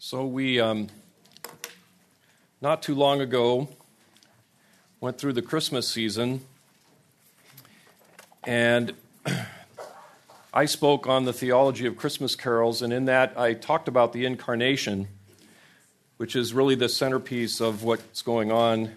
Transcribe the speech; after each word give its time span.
So 0.00 0.24
we, 0.24 0.60
um, 0.60 0.86
not 2.60 2.84
too 2.84 2.94
long 2.94 3.20
ago, 3.20 3.68
went 5.00 5.18
through 5.18 5.32
the 5.32 5.42
Christmas 5.42 5.88
season, 5.88 6.42
and 8.44 8.94
I 10.54 10.66
spoke 10.66 11.08
on 11.08 11.24
the 11.24 11.32
theology 11.32 11.84
of 11.84 11.96
Christmas 11.96 12.36
carols, 12.36 12.80
and 12.80 12.92
in 12.92 13.06
that 13.06 13.36
I 13.36 13.54
talked 13.54 13.88
about 13.88 14.12
the 14.12 14.24
incarnation, 14.24 15.08
which 16.16 16.36
is 16.36 16.54
really 16.54 16.76
the 16.76 16.88
centerpiece 16.88 17.60
of 17.60 17.82
what's 17.82 18.22
going 18.22 18.52
on 18.52 18.92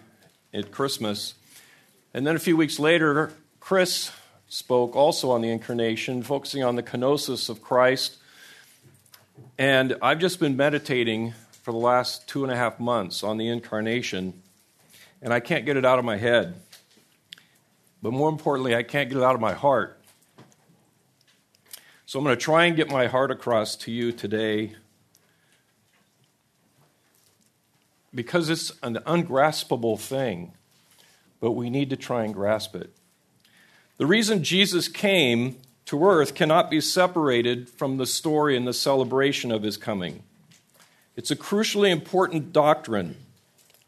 at 0.54 0.72
Christmas. 0.72 1.34
And 2.14 2.28
then 2.28 2.36
a 2.36 2.40
few 2.40 2.56
weeks 2.56 2.78
later, 2.78 3.34
Chris 3.60 4.12
spoke 4.48 4.96
also 4.96 5.32
on 5.32 5.42
the 5.42 5.50
incarnation, 5.50 6.22
focusing 6.22 6.64
on 6.64 6.76
the 6.76 6.84
kenosis 6.84 7.50
of 7.50 7.64
Christ 7.64 8.18
and 9.58 9.98
I've 10.02 10.20
just 10.20 10.40
been 10.40 10.58
meditating 10.58 11.34
for 11.64 11.72
the 11.72 11.78
last 11.78 12.28
two 12.28 12.44
and 12.44 12.52
a 12.52 12.56
half 12.56 12.80
months 12.80 13.24
on 13.24 13.38
the 13.38 13.48
incarnation, 13.48 14.42
and 15.22 15.34
I 15.34 15.40
can't 15.40 15.66
get 15.66 15.78
it 15.78 15.86
out 15.86 16.00
of 16.00 16.06
my 16.06 16.18
head. 16.18 16.56
But 18.02 18.14
more 18.14 18.30
importantly, 18.30 18.76
I 18.76 18.84
can't 18.84 19.10
get 19.10 19.18
it 19.18 19.24
out 19.24 19.36
of 19.36 19.42
my 19.42 19.54
heart. 19.54 20.02
So 22.06 22.20
I'm 22.20 22.26
going 22.26 22.36
to 22.36 22.44
try 22.44 22.66
and 22.66 22.76
get 22.76 22.90
my 22.90 23.08
heart 23.08 23.32
across 23.32 23.76
to 23.78 23.92
you 23.92 24.12
today 24.12 24.76
because 28.14 28.50
it's 28.50 28.72
an 28.84 28.98
ungraspable 29.06 29.98
thing, 29.98 30.54
but 31.40 31.52
we 31.52 31.70
need 31.70 31.90
to 31.92 31.96
try 31.96 32.24
and 32.24 32.34
grasp 32.34 32.76
it. 32.76 32.94
The 33.98 34.06
reason 34.06 34.44
Jesus 34.44 34.88
came 34.88 35.58
to 35.92 36.06
earth 36.06 36.36
cannot 36.36 36.70
be 36.70 36.80
separated 36.80 37.68
from 37.68 37.98
the 37.98 38.06
story 38.06 38.56
and 38.56 38.66
the 38.66 38.72
celebration 38.72 39.52
of 39.52 39.62
his 39.62 39.76
coming. 39.76 40.24
It's 41.18 41.32
a 41.32 41.36
crucially 41.36 41.90
important 41.90 42.54
doctrine, 42.54 43.18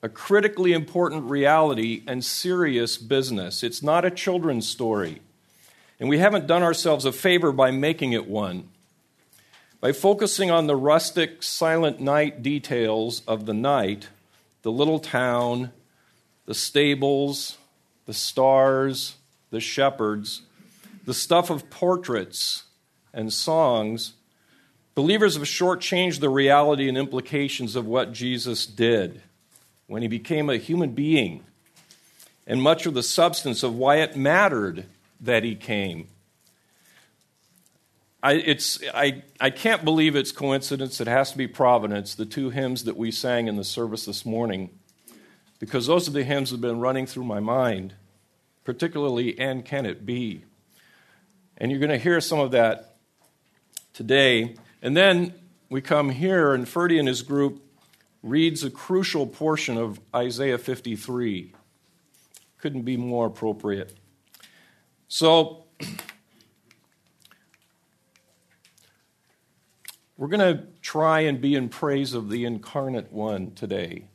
a 0.02 0.09
critically 0.09 0.74
important 0.74 1.24
reality, 1.29 2.04
and 2.05 2.21
serious 2.21 2.98
business. 2.98 3.63
It's 3.63 3.81
not 3.81 4.04
a 4.04 4.12
children's 4.12 4.68
story. 4.68 5.21
And 5.98 6.09
we 6.09 6.18
haven't 6.18 6.46
done 6.46 6.62
ourselves 6.62 7.05
a 7.05 7.13
favor 7.13 7.54
by 7.54 7.71
making 7.71 8.12
it 8.12 8.27
one. 8.27 8.68
By 9.79 9.93
focusing 9.93 10.51
on 10.51 10.68
the 10.68 10.76
rustic, 10.76 11.41
silent 11.41 12.01
night 12.01 12.43
details 12.43 13.21
of 13.26 13.46
the 13.46 13.54
night, 13.54 14.09
the 14.62 14.74
little 14.74 14.99
town, 14.99 15.71
the 16.48 16.54
stables, 16.54 17.57
the 18.07 18.13
stars, 18.13 19.15
the 19.51 19.62
shepherds, 19.62 20.41
the 21.05 21.13
stuff 21.13 21.49
of 21.49 21.70
portraits 21.70 22.63
and 23.13 23.32
songs, 23.32 24.13
believers 24.96 25.35
have 25.35 25.43
shortchanged 25.43 26.20
the 26.20 26.29
reality 26.29 26.87
and 26.87 26.98
implications 26.98 27.76
of 27.76 27.85
what 27.85 28.13
Jesus 28.13 28.65
did 28.65 29.21
when 29.87 30.01
he 30.01 30.07
became 30.07 30.49
a 30.49 30.57
human 30.57 30.91
being 30.91 31.43
and 32.48 32.62
much 32.62 32.85
of 32.85 32.93
the 32.93 33.04
substance 33.04 33.63
of 33.63 33.76
why 33.76 33.98
it 33.98 34.15
mattered 34.15 34.85
that 35.20 35.43
he 35.43 35.55
came. 35.55 36.07
I, 38.21 38.34
it's, 38.34 38.79
I, 38.93 39.24
I 39.40 39.49
can't 39.49 39.84
believe 39.84 40.15
it's 40.15 40.31
coincidence. 40.31 41.01
It 41.01 41.07
has 41.07 41.31
to 41.31 41.37
be 41.37 41.48
providence, 41.48 42.15
the 42.15 42.26
two 42.26 42.49
hymns 42.49 42.85
that 42.85 42.96
we 42.96 43.12
sang 43.12 43.48
in 43.48 43.57
the 43.57 43.65
service 43.65 44.05
this 44.05 44.26
morning, 44.26 44.70
because 45.59 45.87
those 45.87 46.07
are 46.07 46.12
the 46.12 46.24
hymns 46.24 46.49
that 46.49 46.55
have 46.55 46.62
been 46.62 46.79
running 46.79 47.05
through 47.05 47.26
my 47.26 47.41
mind, 47.41 47.96
particularly 48.63 49.37
And 49.37 49.65
Can 49.65 49.85
It 49.85 50.05
Be? 50.05 50.46
And 51.57 51.71
you're 51.71 51.79
going 51.79 51.91
to 51.91 51.98
hear 51.98 52.20
some 52.21 52.40
of 52.40 52.51
that 52.51 52.98
today. 53.93 54.55
And 54.82 54.98
then 54.98 55.34
we 55.70 55.82
come 55.82 56.09
here, 56.09 56.54
and 56.54 56.68
Ferdy 56.68 56.99
and 56.99 57.07
his 57.07 57.21
group 57.21 57.62
reads 58.21 58.63
a 58.63 58.70
crucial 58.70 59.27
portion 59.27 59.77
of 59.77 59.99
Isaiah 60.15 60.57
53. 60.57 61.54
Couldn't 62.57 62.84
be 62.84 62.98
more 62.98 63.27
appropriate. 63.27 63.98
So, 65.08 65.66
we're 70.18 70.28
going 70.28 70.58
to 70.58 70.64
try 70.81 71.22
and 71.22 71.41
be 71.41 71.56
in 71.56 71.70
praise 71.70 72.14
of 72.14 72.30
the 72.30 72.46
incarnate 72.46 73.12
one 73.12 73.52
today. 73.52 74.06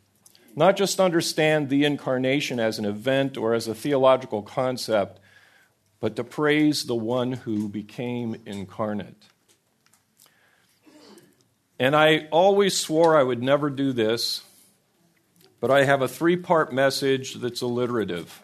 Not 0.57 0.77
just 0.77 0.99
understand 0.99 1.69
the 1.69 1.85
incarnation 1.85 2.59
as 2.59 2.79
an 2.79 2.85
event 2.85 3.37
or 3.37 3.55
as 3.55 3.69
a 3.69 3.75
theological 3.75 4.43
concept, 4.43 5.21
but 6.01 6.17
to 6.17 6.25
praise 6.25 6.85
the 6.85 6.95
one 6.95 7.33
who 7.33 7.69
became 7.69 8.37
incarnate. 8.47 9.25
And 11.79 11.95
I 11.95 12.27
always 12.31 12.77
swore 12.77 13.17
I 13.17 13.23
would 13.23 13.43
never 13.43 13.71
do 13.71 13.93
this, 13.93 14.43
but 15.61 15.71
I 15.71 15.85
have 15.85 16.03
a 16.03 16.09
three 16.09 16.37
part 16.37 16.73
message 16.73 17.35
that's 17.35 17.61
alliterative. 17.61 18.43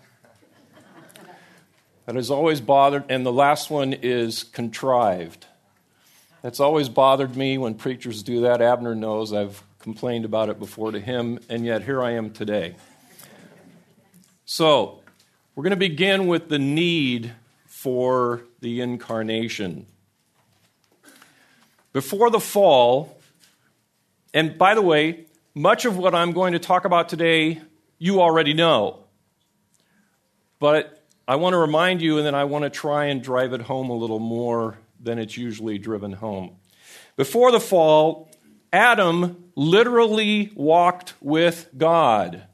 That 2.07 2.17
has 2.17 2.31
always 2.31 2.61
bothered, 2.61 3.05
and 3.09 3.25
the 3.25 3.33
last 3.33 3.71
one 3.71 3.95
is 3.95 4.45
contrived. 4.45 5.47
That's 6.43 6.61
always 6.61 6.91
bothered 6.91 7.35
me 7.35 7.57
when 7.57 7.75
preachers 7.75 8.23
do 8.23 8.43
that. 8.43 8.61
Abner 8.61 8.95
knows 8.95 9.33
I've 9.33 9.63
complained 9.79 10.27
about 10.27 10.51
it 10.51 10.59
before 10.59 10.93
to 10.93 11.01
him, 11.01 11.39
and 11.49 11.65
yet 11.65 11.83
here 11.85 12.03
I 12.03 12.13
am 12.13 12.31
today. 12.31 12.77
So, 14.45 15.01
we're 15.55 15.63
going 15.63 15.71
to 15.71 15.77
begin 15.77 16.27
with 16.27 16.51
the 16.51 16.59
need 16.59 17.33
for 17.85 18.41
the 18.61 18.81
incarnation. 18.81 19.85
Before 21.93 22.31
the 22.31 22.41
fall, 22.41 23.21
and 24.33 24.57
by 24.57 24.75
the 24.75 24.81
way, 24.81 25.27
much 25.55 25.85
of 25.85 25.99
what 25.99 26.15
I'm 26.15 26.33
going 26.33 26.55
to 26.55 26.59
talk 26.59 26.87
about 26.87 27.11
today, 27.11 27.61
you 27.99 28.23
already 28.23 28.55
know. 28.55 29.05
But 30.59 31.05
I 31.29 31.37
want 31.37 31.53
to 31.53 31.59
remind 31.59 32.01
you, 32.01 32.17
and 32.17 32.27
then 32.27 32.35
I 32.35 32.45
want 32.45 32.63
to 32.63 32.71
try 32.71 33.05
and 33.05 33.23
drive 33.23 33.53
it 33.53 33.61
home 33.61 33.91
a 33.91 33.95
little 33.95 34.19
more 34.19 34.79
than 34.99 35.19
it's 35.19 35.37
usually 35.37 35.77
driven 35.77 36.13
home. 36.13 36.57
Before 37.17 37.53
the 37.53 37.61
fall, 37.61 38.31
Adam 38.73 39.45
literally 39.57 40.53
walked 40.55 41.13
with 41.21 41.69
God 41.77 42.45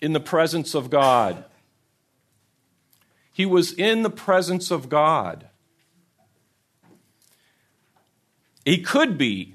in 0.00 0.12
the 0.12 0.20
presence 0.20 0.76
of 0.76 0.88
God. 0.88 1.44
He 3.38 3.46
was 3.46 3.72
in 3.72 4.02
the 4.02 4.10
presence 4.10 4.72
of 4.72 4.88
God. 4.88 5.46
He 8.64 8.82
could 8.82 9.16
be 9.16 9.54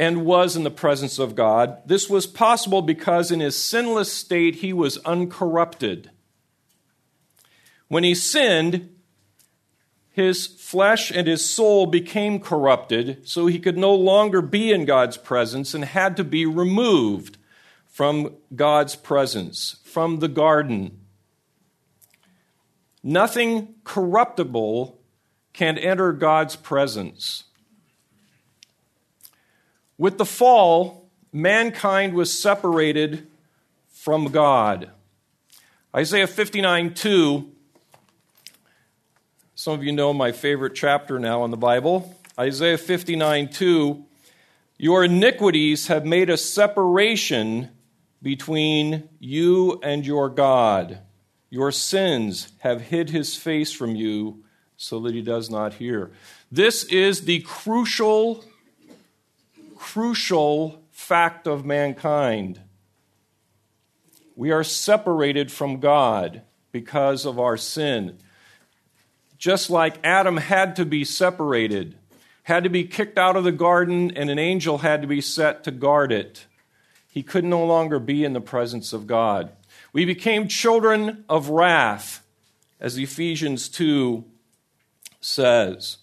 and 0.00 0.26
was 0.26 0.56
in 0.56 0.64
the 0.64 0.70
presence 0.72 1.20
of 1.20 1.36
God. 1.36 1.80
This 1.86 2.10
was 2.10 2.26
possible 2.26 2.82
because 2.82 3.30
in 3.30 3.38
his 3.38 3.56
sinless 3.56 4.12
state 4.12 4.56
he 4.56 4.72
was 4.72 4.98
uncorrupted. 5.04 6.10
When 7.86 8.02
he 8.02 8.16
sinned, 8.16 8.92
his 10.10 10.48
flesh 10.48 11.12
and 11.12 11.28
his 11.28 11.48
soul 11.48 11.86
became 11.86 12.40
corrupted, 12.40 13.28
so 13.28 13.46
he 13.46 13.60
could 13.60 13.78
no 13.78 13.94
longer 13.94 14.42
be 14.42 14.72
in 14.72 14.84
God's 14.84 15.16
presence 15.16 15.72
and 15.72 15.84
had 15.84 16.16
to 16.16 16.24
be 16.24 16.44
removed 16.44 17.38
from 17.86 18.34
God's 18.56 18.96
presence, 18.96 19.76
from 19.84 20.18
the 20.18 20.26
garden. 20.26 20.98
Nothing 23.02 23.74
corruptible 23.84 24.98
can 25.52 25.78
enter 25.78 26.12
God's 26.12 26.56
presence. 26.56 27.44
With 29.96 30.18
the 30.18 30.24
fall, 30.24 31.10
mankind 31.32 32.14
was 32.14 32.36
separated 32.36 33.26
from 33.88 34.26
God. 34.26 34.90
Isaiah 35.94 36.26
59 36.26 36.94
2, 36.94 37.50
some 39.54 39.74
of 39.74 39.82
you 39.82 39.90
know 39.90 40.12
my 40.12 40.30
favorite 40.30 40.74
chapter 40.74 41.18
now 41.18 41.44
in 41.44 41.50
the 41.50 41.56
Bible. 41.56 42.16
Isaiah 42.38 42.78
59 42.78 43.48
2, 43.48 44.04
your 44.76 45.04
iniquities 45.04 45.88
have 45.88 46.04
made 46.04 46.30
a 46.30 46.36
separation 46.36 47.70
between 48.22 49.08
you 49.18 49.80
and 49.82 50.06
your 50.06 50.28
God. 50.28 51.00
Your 51.50 51.72
sins 51.72 52.52
have 52.58 52.82
hid 52.82 53.10
his 53.10 53.34
face 53.34 53.72
from 53.72 53.96
you 53.96 54.44
so 54.76 55.00
that 55.00 55.14
he 55.14 55.22
does 55.22 55.48
not 55.50 55.74
hear. 55.74 56.10
This 56.52 56.84
is 56.84 57.22
the 57.22 57.40
crucial, 57.40 58.44
crucial 59.76 60.82
fact 60.90 61.46
of 61.46 61.64
mankind. 61.64 62.60
We 64.36 64.50
are 64.50 64.64
separated 64.64 65.50
from 65.50 65.80
God 65.80 66.42
because 66.70 67.24
of 67.24 67.40
our 67.40 67.56
sin. 67.56 68.18
Just 69.36 69.70
like 69.70 70.04
Adam 70.04 70.36
had 70.36 70.76
to 70.76 70.84
be 70.84 71.04
separated, 71.04 71.96
had 72.44 72.64
to 72.64 72.70
be 72.70 72.84
kicked 72.84 73.18
out 73.18 73.36
of 73.36 73.44
the 73.44 73.52
garden, 73.52 74.12
and 74.16 74.30
an 74.30 74.38
angel 74.38 74.78
had 74.78 75.00
to 75.02 75.08
be 75.08 75.20
set 75.20 75.64
to 75.64 75.70
guard 75.70 76.12
it. 76.12 76.46
He 77.10 77.22
could 77.22 77.44
no 77.44 77.64
longer 77.64 77.98
be 77.98 78.24
in 78.24 78.32
the 78.32 78.40
presence 78.40 78.92
of 78.92 79.06
God. 79.06 79.50
We 79.92 80.04
became 80.04 80.48
children 80.48 81.24
of 81.28 81.48
wrath, 81.48 82.22
as 82.80 82.98
Ephesians 82.98 83.68
2 83.68 84.24
says. 85.20 85.98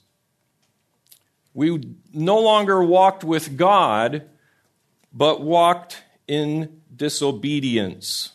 We 1.53 1.95
no 2.13 2.39
longer 2.39 2.83
walked 2.83 3.23
with 3.23 3.57
God, 3.57 4.23
but 5.13 5.41
walked 5.41 6.03
in 6.27 6.81
disobedience, 6.93 8.33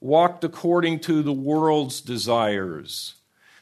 walked 0.00 0.44
according 0.44 1.00
to 1.00 1.22
the 1.22 1.32
world's 1.32 2.00
desires. 2.00 3.14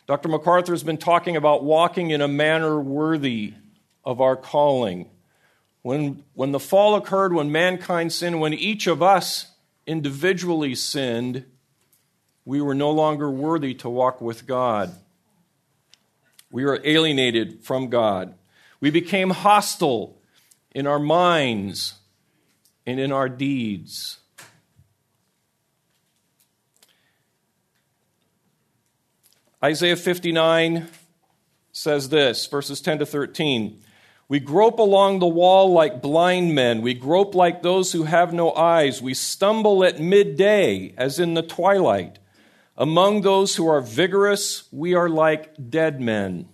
Dr. 0.06 0.28
MacArthur 0.28 0.72
has 0.72 0.82
been 0.82 0.99
talking 0.99 1.37
about 1.37 1.64
walking 1.64 2.10
in 2.10 2.20
a 2.20 2.28
manner 2.28 2.78
worthy 2.78 3.55
of 4.05 4.20
our 4.20 4.37
calling. 4.37 5.08
When, 5.81 6.25
when 6.34 6.52
the 6.52 6.60
fall 6.60 6.94
occurred, 6.94 7.32
when 7.32 7.50
mankind 7.50 8.12
sinned, 8.12 8.40
when 8.40 8.52
each 8.52 8.87
of 8.87 9.02
us 9.02 9.54
individually 9.86 10.75
sinned, 10.75 11.44
we 12.44 12.60
were 12.60 12.75
no 12.75 12.90
longer 12.90 13.31
worthy 13.31 13.75
to 13.75 13.88
walk 13.88 14.20
with 14.20 14.46
God. 14.46 14.94
We 16.50 16.64
were 16.64 16.81
alienated 16.84 17.64
from 17.64 17.88
God. 17.88 18.34
We 18.81 18.90
became 18.90 19.31
hostile 19.31 20.20
in 20.72 20.86
our 20.86 20.98
minds 20.98 21.94
and 22.86 23.00
in 23.00 23.12
our 23.12 23.28
deeds. 23.28 24.19
Isaiah 29.62 29.96
59 29.96 30.88
says 31.72 32.10
this, 32.10 32.46
verses 32.46 32.81
10 32.82 32.98
to 32.98 33.06
13. 33.06 33.81
We 34.29 34.41
grope 34.41 34.79
along 34.79 35.19
the 35.19 35.26
wall 35.26 35.73
like 35.73 36.00
blind 36.00 36.55
men. 36.55 36.81
We 36.81 36.94
grope 36.94 37.35
like 37.35 37.62
those 37.62 37.93
who 37.93 38.05
have 38.05 38.32
no 38.32 38.53
eyes. 38.53 39.03
We 39.03 39.12
stumble 39.12 39.85
at 39.85 40.00
midday 40.00 40.94
as 40.97 41.19
in 41.19 41.35
the 41.35 41.43
twilight. 41.43 42.19
Among 42.76 43.21
those 43.21 43.56
who 43.56 43.69
are 43.69 43.81
vigorous, 43.81 44.67
we 44.73 44.94
are 44.94 45.09
like 45.09 45.71
dead 45.71 46.00
men. 46.00 46.49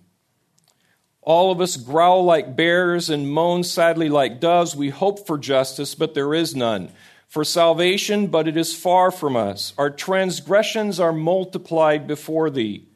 All 1.22 1.52
of 1.52 1.60
us 1.60 1.76
growl 1.76 2.24
like 2.24 2.56
bears 2.56 3.08
and 3.08 3.30
moan 3.30 3.62
sadly 3.62 4.08
like 4.08 4.40
doves. 4.40 4.74
We 4.74 4.90
hope 4.90 5.26
for 5.26 5.38
justice, 5.38 5.94
but 5.94 6.14
there 6.14 6.34
is 6.34 6.56
none. 6.56 6.90
For 7.28 7.44
salvation, 7.44 8.26
but 8.26 8.48
it 8.48 8.56
is 8.56 8.74
far 8.74 9.12
from 9.12 9.36
us. 9.36 9.72
Our 9.78 9.90
transgressions 9.90 10.98
are 10.98 11.12
multiplied 11.12 12.08
before 12.08 12.50
thee. 12.50 12.89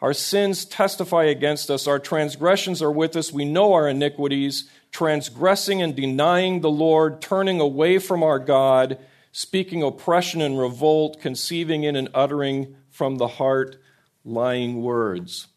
Our 0.00 0.14
sins 0.14 0.64
testify 0.64 1.24
against 1.24 1.70
us. 1.70 1.86
Our 1.86 1.98
transgressions 1.98 2.80
are 2.80 2.90
with 2.90 3.16
us. 3.16 3.32
We 3.32 3.44
know 3.44 3.74
our 3.74 3.88
iniquities, 3.88 4.68
transgressing 4.92 5.82
and 5.82 5.94
denying 5.94 6.60
the 6.60 6.70
Lord, 6.70 7.20
turning 7.20 7.60
away 7.60 7.98
from 7.98 8.22
our 8.22 8.38
God, 8.38 8.98
speaking 9.30 9.82
oppression 9.82 10.40
and 10.40 10.58
revolt, 10.58 11.20
conceiving 11.20 11.84
in 11.84 11.96
and 11.96 12.08
uttering 12.14 12.76
from 12.88 13.16
the 13.16 13.28
heart 13.28 13.76
lying 14.24 14.82
words. 14.82 15.48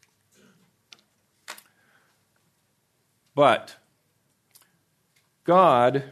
But 3.35 3.77
God 5.45 6.03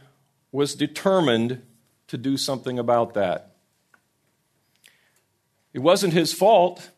was 0.51 0.73
determined 0.73 1.61
to 2.07 2.17
do 2.17 2.37
something 2.37 2.79
about 2.79 3.13
that. 3.13 3.55
It 5.73 5.79
wasn't 5.79 6.13
his 6.13 6.33
fault 6.33 6.89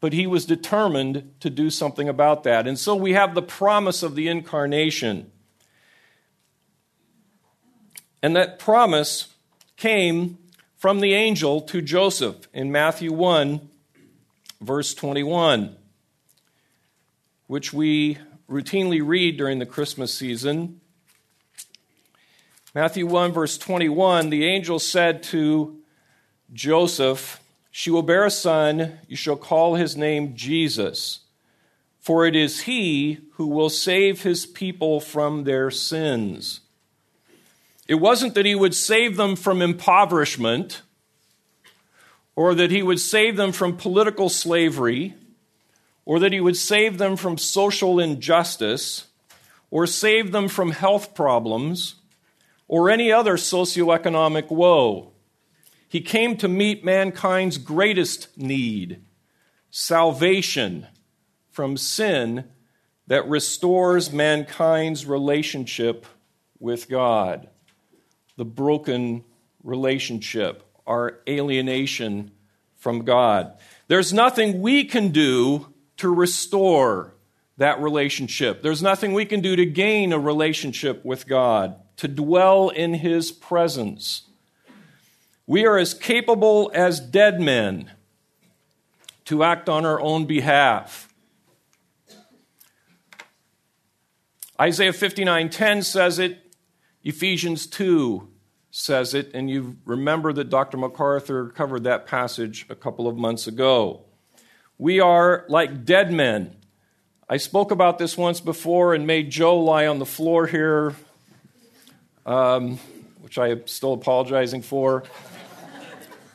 but 0.00 0.12
he 0.14 0.26
was 0.26 0.46
determined 0.46 1.34
to 1.40 1.50
do 1.50 1.70
something 1.70 2.08
about 2.08 2.42
that. 2.44 2.66
And 2.66 2.78
so 2.78 2.96
we 2.96 3.12
have 3.12 3.34
the 3.34 3.42
promise 3.42 4.02
of 4.02 4.14
the 4.14 4.28
incarnation. 4.28 5.30
And 8.22 8.34
that 8.34 8.58
promise 8.58 9.34
came 9.76 10.38
from 10.76 11.00
the 11.00 11.12
angel 11.14 11.60
to 11.60 11.82
Joseph 11.82 12.48
in 12.54 12.72
Matthew 12.72 13.12
1, 13.12 13.68
verse 14.60 14.94
21, 14.94 15.76
which 17.46 17.72
we 17.72 18.18
routinely 18.48 19.06
read 19.06 19.36
during 19.36 19.58
the 19.58 19.66
Christmas 19.66 20.12
season. 20.12 20.80
Matthew 22.74 23.06
1, 23.06 23.32
verse 23.32 23.58
21, 23.58 24.30
the 24.30 24.46
angel 24.46 24.78
said 24.78 25.22
to 25.24 25.80
Joseph, 26.52 27.39
she 27.70 27.90
will 27.90 28.02
bear 28.02 28.24
a 28.24 28.30
son, 28.30 28.98
you 29.06 29.16
shall 29.16 29.36
call 29.36 29.74
his 29.74 29.96
name 29.96 30.34
Jesus, 30.34 31.20
for 32.00 32.26
it 32.26 32.34
is 32.34 32.62
he 32.62 33.18
who 33.34 33.46
will 33.46 33.70
save 33.70 34.22
his 34.22 34.46
people 34.46 35.00
from 35.00 35.44
their 35.44 35.70
sins. 35.70 36.60
It 37.86 37.94
wasn't 37.94 38.34
that 38.34 38.46
he 38.46 38.54
would 38.54 38.74
save 38.74 39.16
them 39.16 39.36
from 39.36 39.62
impoverishment 39.62 40.82
or 42.36 42.54
that 42.54 42.70
he 42.70 42.82
would 42.82 43.00
save 43.00 43.36
them 43.36 43.52
from 43.52 43.76
political 43.76 44.28
slavery 44.28 45.14
or 46.04 46.18
that 46.18 46.32
he 46.32 46.40
would 46.40 46.56
save 46.56 46.98
them 46.98 47.16
from 47.16 47.36
social 47.36 48.00
injustice 48.00 49.08
or 49.70 49.86
save 49.86 50.32
them 50.32 50.48
from 50.48 50.72
health 50.72 51.14
problems 51.14 51.96
or 52.66 52.90
any 52.90 53.10
other 53.12 53.36
socioeconomic 53.36 54.50
woe. 54.50 55.12
He 55.90 56.00
came 56.00 56.36
to 56.36 56.46
meet 56.46 56.84
mankind's 56.84 57.58
greatest 57.58 58.38
need 58.38 59.02
salvation 59.70 60.86
from 61.50 61.76
sin 61.76 62.44
that 63.08 63.28
restores 63.28 64.12
mankind's 64.12 65.04
relationship 65.04 66.06
with 66.60 66.88
God. 66.88 67.48
The 68.36 68.44
broken 68.44 69.24
relationship, 69.64 70.62
our 70.86 71.18
alienation 71.28 72.30
from 72.76 73.04
God. 73.04 73.52
There's 73.88 74.12
nothing 74.12 74.62
we 74.62 74.84
can 74.84 75.08
do 75.08 75.74
to 75.96 76.08
restore 76.08 77.16
that 77.56 77.80
relationship. 77.80 78.62
There's 78.62 78.80
nothing 78.80 79.12
we 79.12 79.24
can 79.24 79.40
do 79.40 79.56
to 79.56 79.66
gain 79.66 80.12
a 80.12 80.20
relationship 80.20 81.04
with 81.04 81.26
God, 81.26 81.74
to 81.96 82.06
dwell 82.06 82.68
in 82.68 82.94
His 82.94 83.32
presence. 83.32 84.29
We 85.50 85.66
are 85.66 85.78
as 85.78 85.94
capable 85.94 86.70
as 86.74 87.00
dead 87.00 87.40
men 87.40 87.90
to 89.24 89.42
act 89.42 89.68
on 89.68 89.84
our 89.84 90.00
own 90.00 90.26
behalf. 90.26 91.12
Isaiah 94.60 94.92
59:10 94.92 95.82
says 95.82 96.20
it, 96.20 96.54
Ephesians 97.02 97.66
2 97.66 98.28
says 98.70 99.12
it, 99.12 99.32
and 99.34 99.50
you 99.50 99.76
remember 99.84 100.32
that 100.34 100.50
Dr. 100.50 100.76
MacArthur 100.76 101.48
covered 101.48 101.82
that 101.82 102.06
passage 102.06 102.64
a 102.68 102.76
couple 102.76 103.08
of 103.08 103.16
months 103.16 103.48
ago. 103.48 104.04
We 104.78 105.00
are 105.00 105.46
like 105.48 105.84
dead 105.84 106.12
men. 106.12 106.54
I 107.28 107.38
spoke 107.38 107.72
about 107.72 107.98
this 107.98 108.16
once 108.16 108.38
before 108.38 108.94
and 108.94 109.04
made 109.04 109.30
Joe 109.30 109.58
lie 109.58 109.88
on 109.88 109.98
the 109.98 110.06
floor 110.06 110.46
here, 110.46 110.94
um, 112.24 112.78
which 113.20 113.36
I 113.36 113.48
am 113.48 113.66
still 113.66 113.94
apologizing 113.94 114.62
for. 114.62 115.02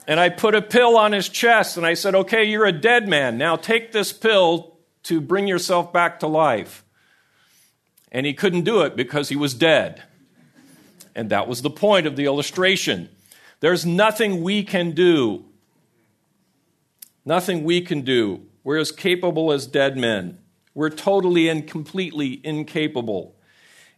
And 0.08 0.20
I 0.20 0.30
put 0.30 0.56
a 0.56 0.62
pill 0.62 0.98
on 0.98 1.12
his 1.12 1.30
chest 1.30 1.78
and 1.78 1.86
I 1.86 1.96
said, 1.96 2.16
Okay, 2.16 2.44
you're 2.44 2.66
a 2.66 2.72
dead 2.72 3.08
man. 3.08 3.38
Now 3.38 3.56
take 3.56 3.92
this 3.92 4.14
pill 4.14 4.78
to 5.04 5.22
bring 5.22 5.48
yourself 5.48 5.92
back 5.92 6.20
to 6.20 6.28
life. 6.28 6.84
And 8.12 8.26
he 8.26 8.34
couldn't 8.34 8.64
do 8.64 8.82
it 8.82 8.96
because 8.96 9.30
he 9.30 9.36
was 9.36 9.54
dead. 9.54 10.04
And 11.16 11.30
that 11.30 11.48
was 11.48 11.62
the 11.62 11.70
point 11.70 12.08
of 12.08 12.16
the 12.16 12.26
illustration. 12.26 13.10
There's 13.60 13.86
nothing 13.86 14.44
we 14.44 14.64
can 14.64 14.92
do. 14.92 15.46
Nothing 17.24 17.64
we 17.64 17.82
can 17.82 18.02
do. 18.02 18.44
We're 18.64 18.78
as 18.78 18.92
capable 18.92 19.52
as 19.52 19.66
dead 19.66 19.98
men. 19.98 20.38
We're 20.74 20.90
totally 20.90 21.48
and 21.48 21.66
completely 21.66 22.42
incapable. 22.44 23.36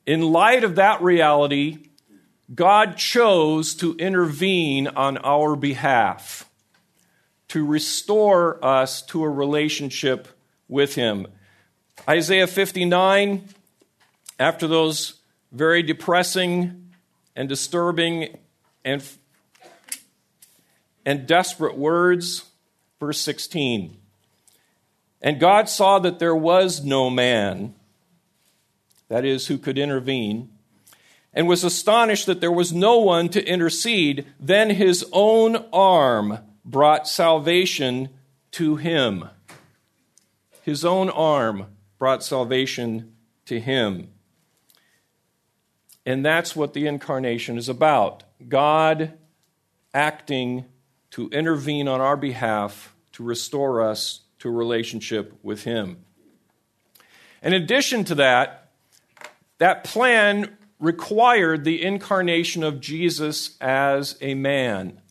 In 0.05 0.21
light 0.21 0.63
of 0.63 0.75
that 0.75 1.01
reality, 1.01 1.86
God 2.53 2.97
chose 2.97 3.75
to 3.75 3.95
intervene 3.95 4.87
on 4.87 5.17
our 5.17 5.55
behalf, 5.55 6.49
to 7.49 7.65
restore 7.65 8.63
us 8.63 9.01
to 9.07 9.23
a 9.23 9.29
relationship 9.29 10.29
with 10.69 10.95
Him. 10.95 11.27
Isaiah 12.07 12.47
59, 12.47 13.49
after 14.39 14.67
those 14.67 15.15
very 15.51 15.83
depressing 15.83 16.91
and 17.35 17.49
disturbing 17.49 18.37
and, 18.85 19.03
and 21.05 21.27
desperate 21.27 21.77
words, 21.77 22.45
verse 22.99 23.19
16. 23.19 23.97
And 25.21 25.39
God 25.39 25.67
saw 25.67 25.99
that 25.99 26.19
there 26.19 26.35
was 26.35 26.83
no 26.83 27.09
man, 27.09 27.75
that 29.09 29.25
is, 29.25 29.47
who 29.47 29.57
could 29.57 29.77
intervene 29.77 30.49
and 31.37 31.47
was 31.47 31.63
astonished 31.63 32.25
that 32.25 32.41
there 32.41 32.51
was 32.51 32.73
no 32.73 32.97
one 32.97 33.29
to 33.29 33.45
intercede. 33.45 34.25
Then 34.39 34.71
his 34.71 35.05
own 35.13 35.55
arm 35.71 36.39
brought 36.65 37.07
salvation 37.07 38.09
to 38.53 38.77
him. 38.77 39.29
His 40.63 40.83
own 40.83 41.11
arm 41.11 41.67
brought 41.99 42.23
salvation 42.23 43.13
to 43.45 43.59
him. 43.59 44.09
And 46.07 46.25
that's 46.25 46.55
what 46.55 46.73
the 46.73 46.87
incarnation 46.87 47.59
is 47.59 47.69
about 47.69 48.23
God 48.49 49.13
acting 49.93 50.65
to 51.11 51.29
intervene 51.29 51.87
on 51.87 52.01
our 52.01 52.17
behalf 52.17 52.95
to 53.11 53.21
restore 53.21 53.83
us 53.83 54.21
to 54.39 54.49
a 54.49 54.51
relationship 54.51 55.33
with 55.43 55.65
Him. 55.65 55.97
In 57.43 57.53
addition 57.53 58.03
to 58.05 58.15
that, 58.15 58.71
that 59.59 59.83
plan 59.83 60.56
required 60.79 61.63
the 61.63 61.83
incarnation 61.83 62.63
of 62.63 62.79
Jesus 62.79 63.57
as 63.59 64.17
a 64.21 64.33
man. 64.35 65.01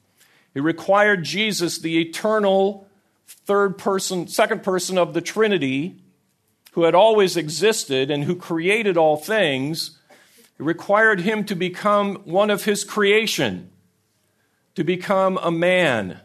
It 0.54 0.62
required 0.62 1.24
Jesus, 1.24 1.78
the 1.78 2.00
eternal 2.00 2.88
third 3.26 3.76
person, 3.76 4.28
second 4.28 4.62
person 4.62 4.96
of 4.96 5.12
the 5.12 5.20
Trinity, 5.20 6.00
who 6.72 6.84
had 6.84 6.94
always 6.94 7.36
existed 7.36 8.10
and 8.10 8.24
who 8.24 8.36
created 8.36 8.96
all 8.96 9.16
things. 9.16 9.98
It 10.58 10.62
required 10.62 11.20
him 11.20 11.44
to 11.44 11.54
become 11.54 12.16
one 12.24 12.50
of 12.50 12.64
his 12.64 12.84
creation, 12.84 13.70
to 14.74 14.84
become 14.84 15.38
a 15.42 15.50
man, 15.50 16.20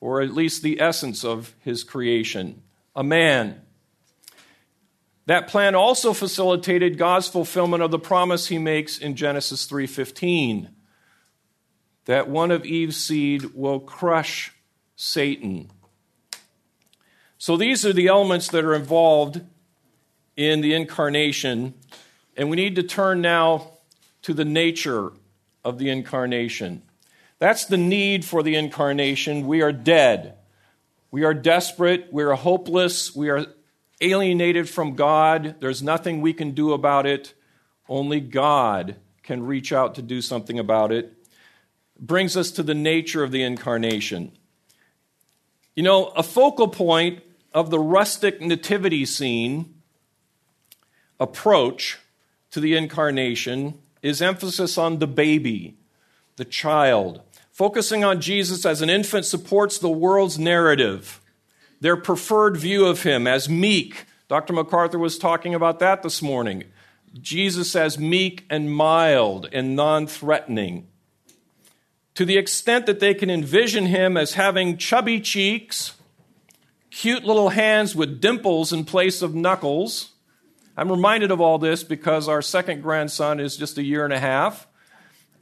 or 0.00 0.20
at 0.20 0.34
least 0.34 0.62
the 0.62 0.80
essence 0.80 1.24
of 1.24 1.54
his 1.60 1.82
creation, 1.82 2.62
a 2.94 3.02
man. 3.02 3.60
That 5.28 5.46
plan 5.46 5.74
also 5.74 6.14
facilitated 6.14 6.96
God's 6.96 7.28
fulfillment 7.28 7.82
of 7.82 7.90
the 7.90 7.98
promise 7.98 8.46
he 8.46 8.56
makes 8.56 8.96
in 8.96 9.14
Genesis 9.14 9.66
3:15 9.66 10.70
that 12.06 12.30
one 12.30 12.50
of 12.50 12.64
Eve's 12.64 12.96
seed 12.96 13.54
will 13.54 13.78
crush 13.78 14.52
Satan. 14.96 15.70
So 17.36 17.58
these 17.58 17.84
are 17.84 17.92
the 17.92 18.06
elements 18.06 18.48
that 18.48 18.64
are 18.64 18.74
involved 18.74 19.42
in 20.34 20.62
the 20.62 20.72
incarnation, 20.72 21.74
and 22.34 22.48
we 22.48 22.56
need 22.56 22.74
to 22.76 22.82
turn 22.82 23.20
now 23.20 23.72
to 24.22 24.32
the 24.32 24.46
nature 24.46 25.12
of 25.62 25.76
the 25.76 25.90
incarnation. 25.90 26.80
That's 27.38 27.66
the 27.66 27.76
need 27.76 28.24
for 28.24 28.42
the 28.42 28.56
incarnation. 28.56 29.46
We 29.46 29.60
are 29.60 29.72
dead. 29.72 30.38
We 31.10 31.22
are 31.24 31.34
desperate. 31.34 32.10
We 32.10 32.22
are 32.22 32.32
hopeless. 32.32 33.14
We 33.14 33.28
are 33.28 33.44
alienated 34.00 34.68
from 34.68 34.94
God. 34.94 35.56
There's 35.60 35.82
nothing 35.82 36.20
we 36.20 36.32
can 36.32 36.52
do 36.52 36.72
about 36.72 37.06
it. 37.06 37.34
Only 37.88 38.20
God 38.20 38.96
can 39.22 39.44
reach 39.44 39.72
out 39.72 39.94
to 39.96 40.02
do 40.02 40.20
something 40.20 40.58
about 40.58 40.92
it. 40.92 41.12
Brings 41.98 42.36
us 42.36 42.50
to 42.52 42.62
the 42.62 42.74
nature 42.74 43.24
of 43.24 43.32
the 43.32 43.42
incarnation. 43.42 44.32
You 45.74 45.82
know, 45.82 46.06
a 46.06 46.22
focal 46.22 46.68
point 46.68 47.22
of 47.52 47.70
the 47.70 47.78
rustic 47.78 48.40
nativity 48.40 49.04
scene 49.04 49.74
approach 51.20 51.98
to 52.50 52.60
the 52.60 52.76
incarnation 52.76 53.78
is 54.02 54.22
emphasis 54.22 54.78
on 54.78 54.98
the 54.98 55.06
baby, 55.06 55.76
the 56.36 56.44
child. 56.44 57.20
Focusing 57.50 58.04
on 58.04 58.20
Jesus 58.20 58.64
as 58.64 58.82
an 58.82 58.90
infant 58.90 59.24
supports 59.24 59.78
the 59.78 59.88
world's 59.88 60.38
narrative 60.38 61.20
their 61.80 61.96
preferred 61.96 62.56
view 62.56 62.86
of 62.86 63.02
him 63.02 63.26
as 63.26 63.48
meek. 63.48 64.04
Dr. 64.28 64.52
MacArthur 64.52 64.98
was 64.98 65.18
talking 65.18 65.54
about 65.54 65.78
that 65.78 66.02
this 66.02 66.20
morning. 66.20 66.64
Jesus 67.20 67.74
as 67.74 67.98
meek 67.98 68.44
and 68.50 68.72
mild 68.72 69.48
and 69.52 69.74
non 69.74 70.06
threatening. 70.06 70.88
To 72.14 72.24
the 72.24 72.36
extent 72.36 72.86
that 72.86 73.00
they 73.00 73.14
can 73.14 73.30
envision 73.30 73.86
him 73.86 74.16
as 74.16 74.34
having 74.34 74.76
chubby 74.76 75.20
cheeks, 75.20 75.94
cute 76.90 77.24
little 77.24 77.50
hands 77.50 77.94
with 77.94 78.20
dimples 78.20 78.72
in 78.72 78.84
place 78.84 79.22
of 79.22 79.34
knuckles. 79.34 80.12
I'm 80.76 80.90
reminded 80.90 81.30
of 81.30 81.40
all 81.40 81.58
this 81.58 81.82
because 81.84 82.28
our 82.28 82.42
second 82.42 82.82
grandson 82.82 83.40
is 83.40 83.56
just 83.56 83.78
a 83.78 83.84
year 83.84 84.04
and 84.04 84.12
a 84.12 84.18
half, 84.18 84.66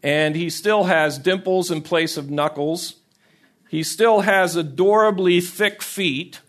and 0.02 0.36
he 0.36 0.50
still 0.50 0.84
has 0.84 1.18
dimples 1.18 1.70
in 1.70 1.82
place 1.82 2.16
of 2.16 2.30
knuckles. 2.30 2.96
He 3.68 3.82
still 3.82 4.20
has 4.20 4.56
adorably 4.56 5.40
thick 5.40 5.82
feet. 5.82 6.40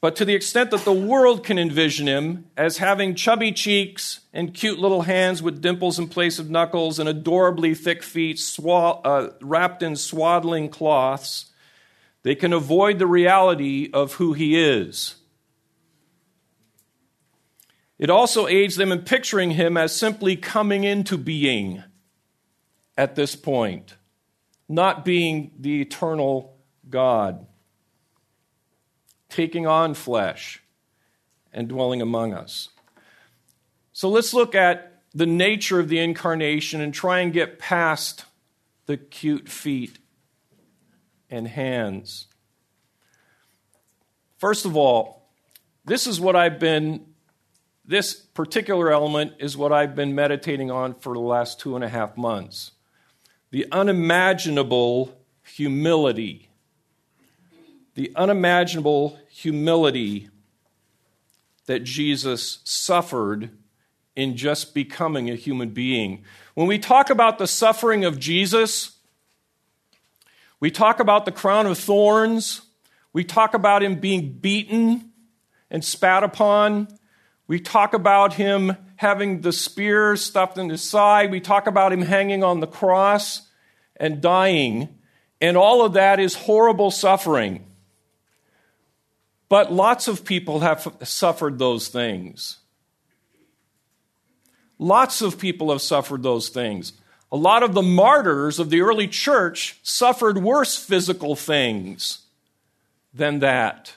But 0.00 0.16
to 0.16 0.26
the 0.26 0.34
extent 0.34 0.70
that 0.70 0.84
the 0.84 0.92
world 0.92 1.44
can 1.44 1.58
envision 1.58 2.06
him 2.06 2.50
as 2.58 2.76
having 2.76 3.14
chubby 3.14 3.52
cheeks 3.52 4.20
and 4.34 4.52
cute 4.52 4.78
little 4.78 5.02
hands 5.02 5.42
with 5.42 5.62
dimples 5.62 5.98
in 5.98 6.08
place 6.08 6.38
of 6.38 6.50
knuckles 6.50 6.98
and 6.98 7.08
adorably 7.08 7.74
thick 7.74 8.02
feet 8.02 8.38
uh, 8.62 9.28
wrapped 9.40 9.82
in 9.82 9.96
swaddling 9.96 10.68
cloths, 10.68 11.46
they 12.22 12.34
can 12.34 12.52
avoid 12.52 12.98
the 12.98 13.06
reality 13.06 13.88
of 13.94 14.14
who 14.14 14.34
he 14.34 14.60
is. 14.60 15.14
It 17.98 18.10
also 18.10 18.46
aids 18.46 18.76
them 18.76 18.92
in 18.92 19.02
picturing 19.02 19.52
him 19.52 19.78
as 19.78 19.96
simply 19.96 20.36
coming 20.36 20.84
into 20.84 21.16
being 21.16 21.82
at 22.96 23.14
this 23.14 23.34
point, 23.36 23.96
not 24.68 25.04
being 25.04 25.52
the 25.58 25.80
eternal 25.80 26.56
God, 26.88 27.46
taking 29.28 29.66
on 29.66 29.94
flesh 29.94 30.62
and 31.52 31.68
dwelling 31.68 32.00
among 32.00 32.32
us. 32.34 32.68
So 33.92 34.08
let's 34.08 34.34
look 34.34 34.54
at 34.54 35.02
the 35.12 35.26
nature 35.26 35.78
of 35.78 35.88
the 35.88 35.98
incarnation 35.98 36.80
and 36.80 36.92
try 36.92 37.20
and 37.20 37.32
get 37.32 37.58
past 37.58 38.24
the 38.86 38.96
cute 38.96 39.48
feet 39.48 39.98
and 41.30 41.48
hands. 41.48 42.26
First 44.38 44.64
of 44.64 44.76
all, 44.76 45.30
this 45.84 46.06
is 46.06 46.20
what 46.20 46.36
I've 46.36 46.58
been, 46.58 47.06
this 47.84 48.14
particular 48.14 48.90
element 48.90 49.34
is 49.38 49.56
what 49.56 49.72
I've 49.72 49.94
been 49.94 50.14
meditating 50.14 50.70
on 50.70 50.94
for 50.94 51.14
the 51.14 51.20
last 51.20 51.60
two 51.60 51.76
and 51.76 51.84
a 51.84 51.88
half 51.88 52.16
months 52.16 52.72
the 53.54 53.68
unimaginable 53.70 55.16
humility. 55.44 56.48
The 57.94 58.10
unimaginable 58.16 59.16
humility 59.30 60.28
that 61.66 61.84
Jesus 61.84 62.58
suffered 62.64 63.50
in 64.16 64.36
just 64.36 64.74
becoming 64.74 65.30
a 65.30 65.36
human 65.36 65.68
being. 65.68 66.24
When 66.54 66.66
we 66.66 66.80
talk 66.80 67.10
about 67.10 67.38
the 67.38 67.46
suffering 67.46 68.04
of 68.04 68.18
Jesus, 68.18 68.96
we 70.58 70.72
talk 70.72 70.98
about 70.98 71.24
the 71.24 71.30
crown 71.30 71.66
of 71.66 71.78
thorns, 71.78 72.62
we 73.12 73.22
talk 73.22 73.54
about 73.54 73.84
him 73.84 74.00
being 74.00 74.32
beaten 74.32 75.12
and 75.70 75.84
spat 75.84 76.24
upon, 76.24 76.88
we 77.46 77.60
talk 77.60 77.94
about 77.94 78.32
him 78.32 78.76
having 78.96 79.40
the 79.40 79.52
spear 79.52 80.16
stuffed 80.16 80.58
in 80.58 80.68
his 80.68 80.82
side. 80.82 81.30
We 81.30 81.40
talk 81.40 81.66
about 81.66 81.92
him 81.92 82.02
hanging 82.02 82.44
on 82.44 82.60
the 82.60 82.66
cross 82.66 83.42
and 83.96 84.20
dying. 84.20 84.88
And 85.40 85.56
all 85.56 85.84
of 85.84 85.94
that 85.94 86.20
is 86.20 86.34
horrible 86.34 86.90
suffering. 86.90 87.66
But 89.48 89.72
lots 89.72 90.08
of 90.08 90.24
people 90.24 90.60
have 90.60 90.96
suffered 91.02 91.58
those 91.58 91.88
things. 91.88 92.58
Lots 94.78 95.22
of 95.22 95.38
people 95.38 95.70
have 95.70 95.82
suffered 95.82 96.22
those 96.22 96.48
things. 96.48 96.92
A 97.30 97.36
lot 97.36 97.62
of 97.62 97.74
the 97.74 97.82
martyrs 97.82 98.58
of 98.58 98.70
the 98.70 98.80
early 98.80 99.08
church 99.08 99.78
suffered 99.82 100.38
worse 100.38 100.76
physical 100.76 101.36
things 101.36 102.20
than 103.12 103.40
that. 103.40 103.94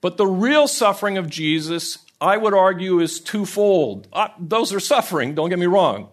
But 0.00 0.16
the 0.16 0.26
real 0.26 0.68
suffering 0.68 1.18
of 1.18 1.28
Jesus 1.28 1.98
I 2.20 2.36
would 2.36 2.54
argue, 2.54 3.00
is 3.00 3.20
twofold. 3.20 4.08
Uh, 4.12 4.28
those 4.38 4.72
are 4.72 4.80
suffering, 4.80 5.34
don't 5.34 5.50
get 5.50 5.58
me 5.58 5.66
wrong. 5.66 6.08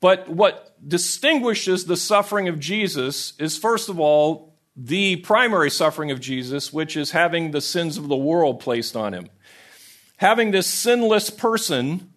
But 0.00 0.28
what 0.28 0.76
distinguishes 0.86 1.86
the 1.86 1.96
suffering 1.96 2.48
of 2.48 2.60
Jesus 2.60 3.32
is, 3.38 3.58
first 3.58 3.88
of 3.88 3.98
all, 3.98 4.54
the 4.76 5.16
primary 5.16 5.70
suffering 5.70 6.12
of 6.12 6.20
Jesus, 6.20 6.72
which 6.72 6.96
is 6.96 7.10
having 7.10 7.50
the 7.50 7.60
sins 7.60 7.98
of 7.98 8.06
the 8.06 8.16
world 8.16 8.60
placed 8.60 8.94
on 8.94 9.12
him. 9.12 9.28
Having 10.18 10.52
this 10.52 10.68
sinless 10.68 11.30
person, 11.30 12.12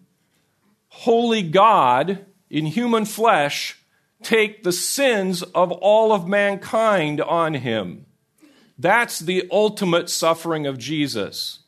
holy 0.88 1.42
God 1.42 2.24
in 2.48 2.66
human 2.66 3.04
flesh, 3.04 3.78
take 4.22 4.62
the 4.62 4.72
sins 4.72 5.42
of 5.42 5.72
all 5.72 6.12
of 6.12 6.28
mankind 6.28 7.20
on 7.20 7.54
him. 7.54 8.06
That's 8.78 9.18
the 9.18 9.48
ultimate 9.50 10.08
suffering 10.08 10.66
of 10.66 10.78
Jesus. 10.78 11.61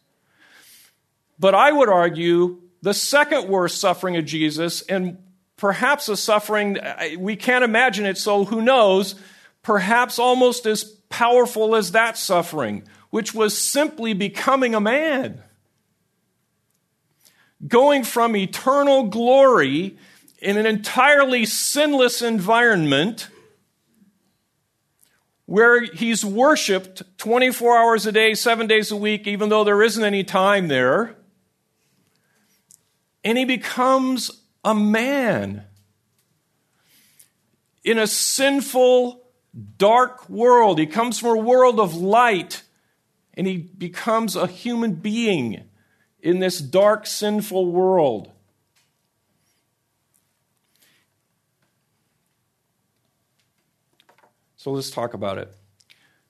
But 1.44 1.54
I 1.54 1.70
would 1.70 1.90
argue 1.90 2.62
the 2.80 2.94
second 2.94 3.50
worst 3.50 3.78
suffering 3.78 4.16
of 4.16 4.24
Jesus, 4.24 4.80
and 4.80 5.18
perhaps 5.58 6.08
a 6.08 6.16
suffering, 6.16 6.78
we 7.18 7.36
can't 7.36 7.62
imagine 7.62 8.06
it, 8.06 8.16
so 8.16 8.46
who 8.46 8.62
knows, 8.62 9.14
perhaps 9.62 10.18
almost 10.18 10.64
as 10.64 10.84
powerful 11.10 11.76
as 11.76 11.92
that 11.92 12.16
suffering, 12.16 12.84
which 13.10 13.34
was 13.34 13.58
simply 13.58 14.14
becoming 14.14 14.74
a 14.74 14.80
man. 14.80 15.42
Going 17.68 18.04
from 18.04 18.34
eternal 18.36 19.02
glory 19.02 19.98
in 20.38 20.56
an 20.56 20.64
entirely 20.64 21.44
sinless 21.44 22.22
environment 22.22 23.28
where 25.44 25.82
he's 25.82 26.24
worshiped 26.24 27.02
24 27.18 27.76
hours 27.76 28.06
a 28.06 28.12
day, 28.12 28.32
seven 28.32 28.66
days 28.66 28.90
a 28.90 28.96
week, 28.96 29.26
even 29.26 29.50
though 29.50 29.62
there 29.62 29.82
isn't 29.82 30.04
any 30.04 30.24
time 30.24 30.68
there 30.68 31.14
and 33.24 33.38
he 33.38 33.46
becomes 33.46 34.30
a 34.62 34.74
man 34.74 35.64
in 37.82 37.98
a 37.98 38.06
sinful, 38.06 39.22
dark 39.78 40.28
world. 40.28 40.78
He 40.78 40.86
comes 40.86 41.18
from 41.18 41.38
a 41.38 41.40
world 41.40 41.80
of 41.80 41.96
light, 41.96 42.62
and 43.32 43.46
he 43.46 43.56
becomes 43.56 44.36
a 44.36 44.46
human 44.46 44.94
being 44.94 45.64
in 46.20 46.38
this 46.38 46.58
dark, 46.58 47.06
sinful 47.06 47.70
world. 47.72 48.30
So 54.56 54.70
let's 54.70 54.90
talk 54.90 55.12
about 55.12 55.36
it. 55.36 55.54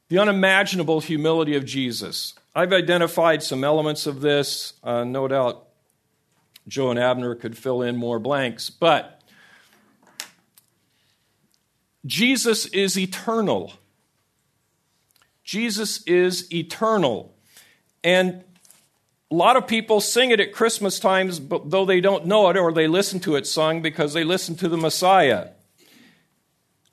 The 0.08 0.18
unimaginable 0.18 1.00
humility 1.00 1.54
of 1.54 1.64
Jesus. 1.64 2.34
I've 2.54 2.72
identified 2.72 3.42
some 3.42 3.62
elements 3.62 4.06
of 4.06 4.20
this. 4.20 4.74
Uh, 4.82 5.04
no 5.04 5.28
doubt 5.28 5.68
Joe 6.66 6.90
and 6.90 6.98
Abner 6.98 7.34
could 7.34 7.58
fill 7.58 7.82
in 7.82 7.96
more 7.96 8.18
blanks, 8.18 8.70
but 8.70 9.22
Jesus 12.06 12.66
is 12.66 12.98
eternal. 12.98 13.74
Jesus 15.42 16.02
is 16.04 16.52
eternal. 16.52 17.34
And 18.02 18.44
a 19.30 19.34
lot 19.34 19.56
of 19.56 19.66
people 19.66 20.00
sing 20.00 20.30
it 20.30 20.40
at 20.40 20.52
Christmas 20.52 20.98
times, 20.98 21.40
but 21.40 21.70
though 21.70 21.84
they 21.84 22.00
don't 22.00 22.26
know 22.26 22.48
it 22.50 22.56
or 22.56 22.72
they 22.72 22.86
listen 22.86 23.20
to 23.20 23.36
it 23.36 23.46
sung 23.46 23.82
because 23.82 24.12
they 24.12 24.24
listen 24.24 24.54
to 24.56 24.68
the 24.68 24.76
Messiah. 24.76 25.48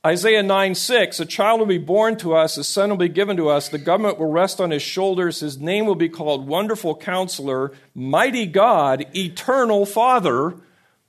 Isaiah 0.04 0.42
9 0.42 0.74
6, 0.74 1.20
a 1.20 1.26
child 1.28 1.60
will 1.60 1.68
be 1.68 1.78
born 1.78 2.18
to 2.18 2.34
us, 2.34 2.58
a 2.58 2.64
son 2.64 2.90
will 2.90 2.98
be 2.98 3.08
given 3.08 3.38
to 3.38 3.50
us, 3.50 3.70
the 3.70 3.78
government 3.78 4.18
will 4.18 4.32
rest 4.32 4.60
on 4.60 4.72
his 4.72 4.82
shoulders, 4.82 5.42
his 5.42 5.60
name 5.60 5.86
will 5.86 5.94
be 5.94 6.10
called 6.10 6.48
Wonderful 6.48 6.96
Counselor, 6.96 7.72
Mighty 7.94 8.48
God, 8.48 9.06
Eternal 9.16 9.86
Father, 9.86 10.56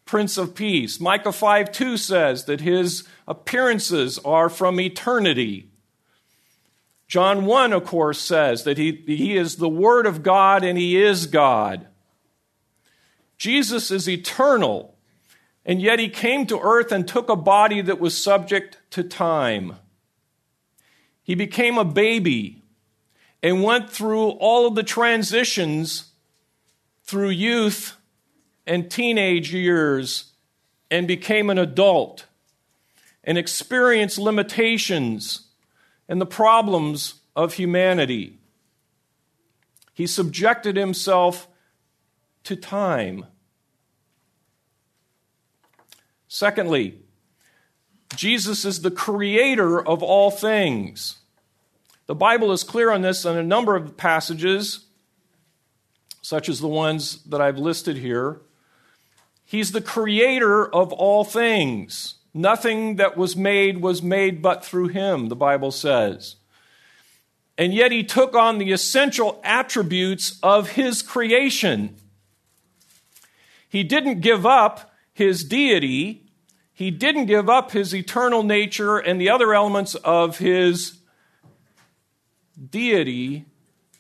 Prince 0.04 0.37
of 0.37 0.54
Peace. 0.54 1.00
Micah 1.00 1.32
5 1.32 1.72
2 1.72 1.96
says 1.96 2.44
that 2.44 2.61
his 2.61 3.04
appearances 3.26 4.18
are 4.26 4.50
from 4.50 4.78
eternity. 4.78 5.70
John 7.08 7.46
1, 7.46 7.72
of 7.72 7.87
course, 7.87 8.20
says 8.20 8.64
that 8.64 8.76
he, 8.76 9.02
he 9.06 9.38
is 9.38 9.56
the 9.56 9.70
Word 9.70 10.04
of 10.04 10.22
God 10.22 10.64
and 10.64 10.76
he 10.76 11.02
is 11.02 11.26
God. 11.26 11.87
Jesus 13.38 13.90
is 13.90 14.06
eternal, 14.06 14.94
and 15.64 15.80
yet 15.80 15.99
he 15.99 16.11
came 16.11 16.46
to 16.46 16.61
earth 16.61 16.92
and 16.92 17.08
took 17.08 17.30
a 17.30 17.37
body 17.37 17.80
that 17.80 17.99
was 17.99 18.22
subject 18.22 18.76
to 18.92 19.02
time. 19.02 19.76
He 21.22 21.34
became 21.34 21.78
a 21.78 21.84
baby 21.84 22.62
and 23.42 23.62
went 23.62 23.90
through 23.90 24.30
all 24.30 24.66
of 24.66 24.75
the 24.75 24.82
transitions 24.82 26.12
through 27.02 27.30
youth 27.30 27.96
and 28.66 28.90
teenage 28.90 29.52
years 29.52 30.32
and 30.90 31.08
became 31.08 31.50
an 31.50 31.58
adult 31.58 32.26
and 33.25 33.38
experienced 33.38 34.18
limitations 34.18 35.49
and 36.08 36.20
the 36.20 36.26
problems 36.26 37.14
of 37.34 37.54
humanity. 37.54 38.38
He 39.94 40.06
subjected 40.06 40.76
himself 40.76 41.49
to 42.44 42.56
time. 42.56 43.26
Secondly, 46.28 47.01
Jesus 48.16 48.64
is 48.64 48.83
the 48.83 48.90
creator 48.90 49.81
of 49.81 50.02
all 50.02 50.31
things. 50.31 51.19
The 52.07 52.14
Bible 52.14 52.52
is 52.52 52.64
clear 52.64 52.90
on 52.90 53.02
this 53.02 53.25
in 53.25 53.37
a 53.37 53.42
number 53.42 53.76
of 53.76 53.97
passages, 53.97 54.87
such 56.21 56.49
as 56.49 56.61
the 56.61 56.69
ones 56.69 57.23
that 57.25 57.40
I've 57.40 57.59
listed 57.59 57.97
here. 57.97 58.40
He's 59.45 59.73
the 59.73 59.81
creator 59.81 60.66
of 60.66 60.92
all 60.92 61.25
things. 61.25 62.14
Nothing 62.35 62.97
that 62.97 63.16
was 63.16 63.37
made 63.37 63.83
was 63.83 64.02
made 64.02 64.40
but 64.40 64.64
through 64.64 64.88
him, 64.88 65.28
the 65.28 65.37
Bible 65.37 65.71
says. 65.71 66.37
And 67.59 67.75
yet 67.75 67.92
he 67.92 68.02
took 68.02 68.35
on 68.35 68.59
the 68.59 68.73
essential 68.73 69.40
attributes 69.45 70.38
of 70.42 70.71
his 70.71 71.02
creation. 71.02 71.97
He 73.69 73.85
didn't 73.85 74.21
give 74.21 74.47
up 74.47 74.92
his 75.12 75.44
deity, 75.44 76.21
he 76.74 76.90
didn't 76.90 77.26
give 77.26 77.48
up 77.48 77.72
his 77.72 77.94
eternal 77.94 78.42
nature 78.42 78.98
and 78.98 79.20
the 79.20 79.30
other 79.30 79.54
elements 79.54 79.94
of 79.96 80.38
his 80.38 80.98
deity, 82.70 83.44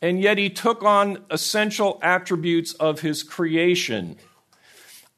and 0.00 0.20
yet 0.20 0.38
he 0.38 0.50
took 0.50 0.82
on 0.82 1.18
essential 1.30 1.98
attributes 2.02 2.72
of 2.74 3.00
his 3.00 3.22
creation. 3.22 4.16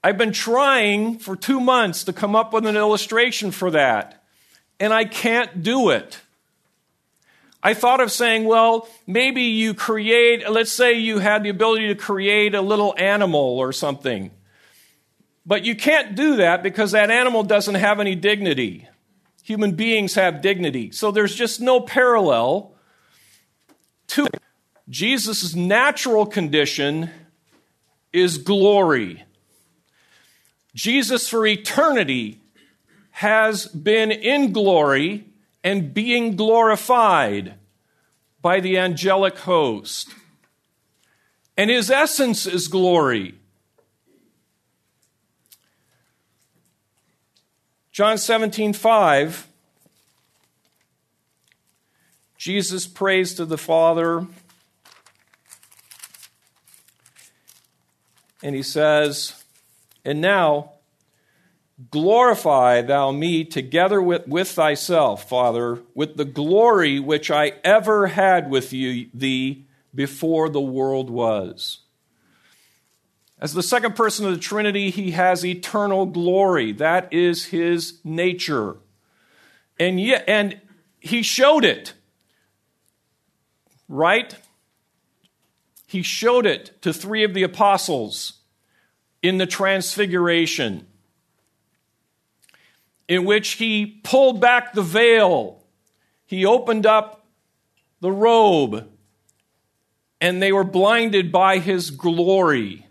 I've 0.02 0.18
been 0.18 0.32
trying 0.32 1.18
for 1.18 1.36
two 1.36 1.60
months 1.60 2.04
to 2.04 2.12
come 2.12 2.36
up 2.36 2.52
with 2.52 2.66
an 2.66 2.76
illustration 2.76 3.50
for 3.50 3.70
that, 3.70 4.22
and 4.78 4.92
I 4.92 5.04
can't 5.04 5.62
do 5.62 5.90
it. 5.90 6.20
I 7.62 7.72
thought 7.72 8.02
of 8.02 8.12
saying, 8.12 8.44
well, 8.44 8.86
maybe 9.06 9.42
you 9.44 9.72
create, 9.72 10.50
let's 10.50 10.70
say 10.70 10.92
you 10.92 11.20
had 11.20 11.42
the 11.42 11.48
ability 11.48 11.88
to 11.88 11.94
create 11.94 12.54
a 12.54 12.60
little 12.60 12.94
animal 12.98 13.58
or 13.58 13.72
something. 13.72 14.30
But 15.46 15.64
you 15.64 15.74
can't 15.74 16.14
do 16.14 16.36
that 16.36 16.62
because 16.62 16.92
that 16.92 17.10
animal 17.10 17.42
doesn't 17.42 17.74
have 17.74 18.00
any 18.00 18.14
dignity. 18.14 18.88
Human 19.42 19.72
beings 19.72 20.14
have 20.14 20.40
dignity. 20.40 20.90
So 20.90 21.10
there's 21.10 21.34
just 21.34 21.60
no 21.60 21.80
parallel 21.80 22.74
to 24.08 24.26
Jesus' 24.88 25.54
natural 25.54 26.24
condition 26.24 27.10
is 28.12 28.38
glory. 28.38 29.24
Jesus 30.74 31.28
for 31.28 31.46
eternity 31.46 32.40
has 33.10 33.66
been 33.66 34.10
in 34.10 34.52
glory 34.52 35.26
and 35.62 35.94
being 35.94 36.36
glorified 36.36 37.54
by 38.42 38.60
the 38.60 38.78
angelic 38.78 39.38
host. 39.38 40.08
And 41.56 41.70
his 41.70 41.90
essence 41.90 42.46
is 42.46 42.68
glory. 42.68 43.34
John 47.94 48.18
17, 48.18 48.72
5, 48.72 49.46
Jesus 52.36 52.88
prays 52.88 53.34
to 53.34 53.44
the 53.44 53.56
Father, 53.56 54.26
and 58.42 58.56
he 58.56 58.64
says, 58.64 59.44
and 60.04 60.20
now, 60.20 60.72
glorify 61.92 62.82
thou 62.82 63.12
me 63.12 63.44
together 63.44 64.02
with, 64.02 64.26
with 64.26 64.50
thyself, 64.50 65.28
Father, 65.28 65.80
with 65.94 66.16
the 66.16 66.24
glory 66.24 66.98
which 66.98 67.30
I 67.30 67.52
ever 67.62 68.08
had 68.08 68.50
with 68.50 68.72
you, 68.72 69.08
thee 69.14 69.66
before 69.94 70.48
the 70.48 70.60
world 70.60 71.10
was. 71.10 71.83
As 73.44 73.52
the 73.52 73.62
second 73.62 73.94
person 73.94 74.24
of 74.24 74.32
the 74.32 74.40
Trinity, 74.40 74.88
he 74.88 75.10
has 75.10 75.44
eternal 75.44 76.06
glory. 76.06 76.72
That 76.72 77.12
is 77.12 77.44
his 77.44 77.98
nature. 78.02 78.78
And 79.78 80.00
yet, 80.00 80.24
and 80.26 80.62
he 80.98 81.22
showed 81.22 81.62
it. 81.62 81.92
Right? 83.86 84.34
He 85.86 86.00
showed 86.00 86.46
it 86.46 86.80
to 86.80 86.90
three 86.94 87.22
of 87.22 87.34
the 87.34 87.42
apostles 87.42 88.40
in 89.22 89.36
the 89.36 89.44
Transfiguration, 89.44 90.86
in 93.06 93.26
which 93.26 93.50
he 93.52 94.00
pulled 94.04 94.40
back 94.40 94.72
the 94.72 94.80
veil, 94.80 95.62
he 96.24 96.46
opened 96.46 96.86
up 96.86 97.26
the 98.00 98.10
robe, 98.10 98.88
and 100.18 100.40
they 100.40 100.50
were 100.50 100.64
blinded 100.64 101.30
by 101.30 101.58
his 101.58 101.90
glory. 101.90 102.83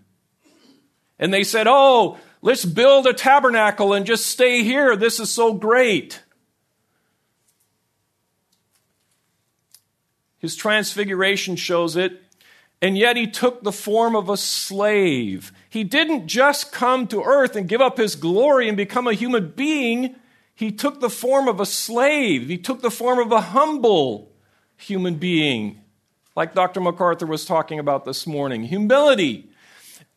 And 1.23 1.33
they 1.33 1.45
said, 1.45 1.67
Oh, 1.69 2.17
let's 2.41 2.65
build 2.65 3.07
a 3.07 3.13
tabernacle 3.13 3.93
and 3.93 4.05
just 4.05 4.25
stay 4.25 4.61
here. 4.61 4.97
This 4.97 5.21
is 5.21 5.31
so 5.31 5.53
great. 5.53 6.21
His 10.37 10.57
transfiguration 10.57 11.55
shows 11.55 11.95
it 11.95 12.21
and 12.81 12.97
yet 12.97 13.15
he 13.15 13.25
took 13.27 13.63
the 13.63 13.71
form 13.71 14.17
of 14.17 14.27
a 14.27 14.35
slave. 14.35 15.53
He 15.69 15.85
didn't 15.85 16.27
just 16.27 16.73
come 16.73 17.07
to 17.07 17.23
earth 17.23 17.55
and 17.55 17.69
give 17.69 17.79
up 17.79 17.97
his 17.97 18.17
glory 18.17 18.67
and 18.67 18.75
become 18.75 19.07
a 19.07 19.13
human 19.13 19.51
being. 19.51 20.17
He 20.53 20.73
took 20.73 20.99
the 20.99 21.09
form 21.09 21.47
of 21.47 21.61
a 21.61 21.65
slave. 21.65 22.49
He 22.49 22.57
took 22.57 22.81
the 22.81 22.91
form 22.91 23.19
of 23.19 23.31
a 23.31 23.39
humble 23.39 24.33
human 24.75 25.15
being, 25.15 25.79
like 26.35 26.53
Dr. 26.53 26.81
MacArthur 26.81 27.27
was 27.27 27.45
talking 27.45 27.79
about 27.79 28.03
this 28.03 28.27
morning. 28.27 28.65
Humility. 28.65 29.52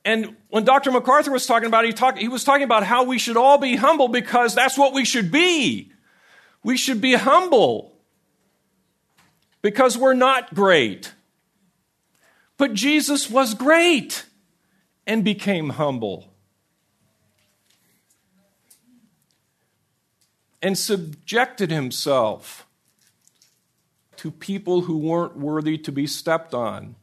And 0.06 0.36
when 0.50 0.64
Dr. 0.64 0.92
MacArthur 0.92 1.32
was 1.32 1.46
talking 1.46 1.66
about 1.66 1.84
it, 1.84 1.88
he, 1.88 1.92
talk, 1.92 2.16
he 2.16 2.28
was 2.28 2.44
talking 2.44 2.62
about 2.62 2.84
how 2.84 3.02
we 3.02 3.18
should 3.18 3.36
all 3.36 3.58
be 3.58 3.74
humble 3.74 4.06
because 4.06 4.54
that's 4.54 4.78
what 4.78 4.94
we 4.94 5.04
should 5.04 5.32
be. 5.32 5.90
We 6.62 6.76
should 6.76 7.00
be 7.00 7.14
humble 7.14 7.92
because 9.62 9.98
we're 9.98 10.14
not 10.14 10.54
great. 10.54 11.12
But 12.56 12.72
Jesus 12.72 13.28
was 13.28 13.54
great 13.54 14.26
and 15.08 15.24
became 15.24 15.70
humble 15.70 16.32
and 20.62 20.78
subjected 20.78 21.72
himself 21.72 22.64
to 24.18 24.30
people 24.30 24.82
who 24.82 24.98
weren't 24.98 25.36
worthy 25.36 25.76
to 25.78 25.90
be 25.90 26.06
stepped 26.06 26.54
on. 26.54 26.94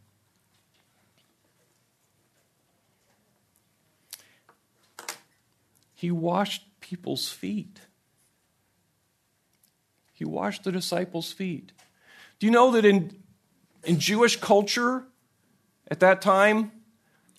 He 6.04 6.12
washed 6.12 6.64
people's 6.82 7.30
feet. 7.30 7.80
He 10.12 10.26
washed 10.26 10.66
the 10.66 10.72
disciples' 10.74 11.32
feet. 11.32 11.72
Do 12.40 12.46
you 12.46 12.52
know 12.52 12.72
that 12.72 12.84
in, 12.84 13.24
in 13.86 14.02
Jewish 14.02 14.36
culture 14.36 15.06
at 15.90 16.02
that 16.02 16.22
time, 16.22 16.74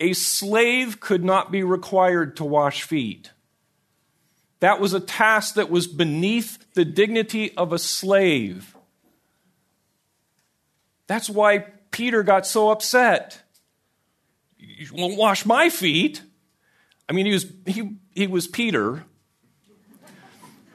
a 0.01 0.15
slave 0.15 0.99
could 0.99 1.23
not 1.23 1.53
be 1.53 1.63
required 1.63 2.39
to 2.39 2.45
wash 2.47 2.85
feet? 2.85 3.33
That 4.61 4.81
was 4.81 4.95
a 4.95 5.01
task 5.01 5.57
that 5.57 5.69
was 5.69 5.87
beneath 5.87 6.73
the 6.73 6.87
dignity 6.87 7.55
of 7.59 7.71
a 7.71 7.79
slave. 7.79 8.75
That's 11.07 11.29
why 11.29 11.67
Peter 11.91 12.23
got 12.23 12.47
so 12.47 12.71
upset. 12.71 13.43
You 14.57 14.87
won't 14.95 15.19
wash 15.19 15.45
my 15.45 15.69
feet. 15.69 16.23
I 17.07 17.13
mean, 17.13 17.27
he 17.27 17.33
was, 17.33 17.53
he, 17.67 17.99
he 18.15 18.27
was 18.27 18.47
Peter, 18.47 19.05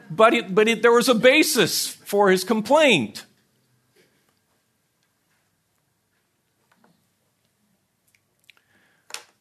but, 0.09 0.33
it, 0.33 0.53
but 0.53 0.67
it, 0.67 0.81
there 0.81 0.91
was 0.91 1.07
a 1.07 1.15
basis 1.15 1.87
for 1.87 2.29
his 2.29 2.43
complaint. 2.43 3.25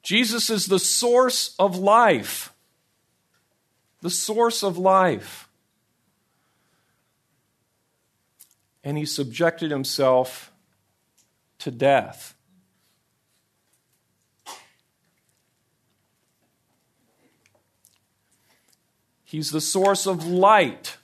Jesus 0.02 0.48
is 0.48 0.66
the 0.66 0.78
source 0.78 1.54
of 1.58 1.76
life. 1.76 2.54
The 4.00 4.08
source 4.08 4.62
of 4.62 4.78
life. 4.78 5.50
And 8.82 8.96
he 8.96 9.04
subjected 9.04 9.70
himself 9.70 10.50
to 11.58 11.70
death. 11.70 12.37
He's 19.28 19.50
the 19.50 19.60
source 19.60 20.06
of 20.06 20.26
light. 20.26 20.96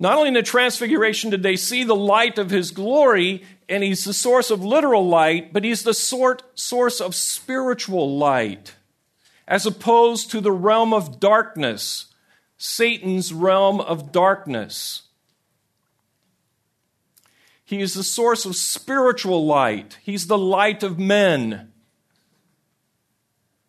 Not 0.00 0.16
only 0.16 0.28
in 0.28 0.34
the 0.34 0.42
transfiguration 0.42 1.30
did 1.30 1.44
they 1.44 1.54
see 1.54 1.84
the 1.84 1.94
light 1.94 2.38
of 2.40 2.50
his 2.50 2.72
glory, 2.72 3.44
and 3.68 3.84
he's 3.84 4.04
the 4.04 4.12
source 4.12 4.50
of 4.50 4.64
literal 4.64 5.06
light, 5.06 5.52
but 5.52 5.62
he's 5.62 5.84
the 5.84 5.94
sort, 5.94 6.42
source 6.58 7.00
of 7.00 7.14
spiritual 7.14 8.18
light, 8.18 8.74
as 9.46 9.64
opposed 9.64 10.32
to 10.32 10.40
the 10.40 10.50
realm 10.50 10.92
of 10.92 11.20
darkness, 11.20 12.06
Satan's 12.58 13.32
realm 13.32 13.80
of 13.80 14.10
darkness. 14.10 15.02
He 17.64 17.80
is 17.80 17.94
the 17.94 18.02
source 18.02 18.44
of 18.44 18.56
spiritual 18.56 19.46
light. 19.46 19.98
He's 20.02 20.26
the 20.26 20.36
light 20.36 20.82
of 20.82 20.98
men. 20.98 21.70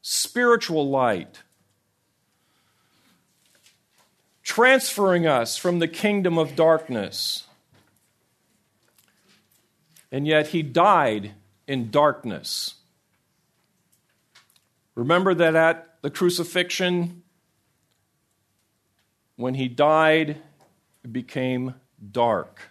Spiritual 0.01 0.89
light. 0.89 1.43
Transferring 4.45 5.25
us 5.25 5.57
from 5.57 5.79
the 5.79 5.87
kingdom 5.87 6.37
of 6.37 6.55
darkness. 6.55 7.45
And 10.11 10.25
yet 10.25 10.49
he 10.49 10.61
died 10.61 11.33
in 11.67 11.89
darkness. 11.89 12.75
Remember 14.93 15.33
that 15.33 15.55
at 15.55 15.97
the 16.03 16.11
crucifixion, 16.11 17.23
when 19.35 19.55
he 19.55 19.67
died, 19.67 20.37
it 21.03 21.11
became 21.11 21.73
dark. 22.11 22.69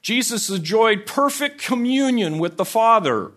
Jesus 0.00 0.48
enjoyed 0.48 1.06
perfect 1.06 1.60
communion 1.60 2.38
with 2.38 2.56
the 2.56 2.64
Father 2.64 3.32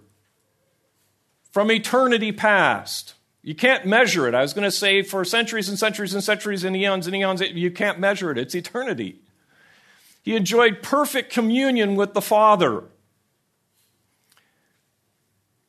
from 1.58 1.72
eternity 1.72 2.32
past. 2.32 3.16
You 3.42 3.56
can't 3.56 3.84
measure 3.84 4.28
it. 4.28 4.36
I 4.36 4.44
was 4.44 4.54
going 4.54 4.64
to 4.64 4.70
say 4.70 5.02
for 5.02 5.26
centuries 5.26 5.68
and 5.68 5.80
centuries 5.80 6.14
and 6.14 6.24
centuries 6.24 6.64
and 6.64 6.76
eons 6.76 7.08
and 7.08 7.16
eons, 7.16 7.42
you 7.42 7.72
can't 7.72 8.00
measure 8.00 8.30
it. 8.30 8.38
It's 8.38 8.54
eternity. 8.54 9.22
He 10.22 10.36
enjoyed 10.36 10.84
perfect 10.84 11.34
communion 11.34 11.96
with 11.96 12.14
the 12.14 12.22
Father. 12.22 12.84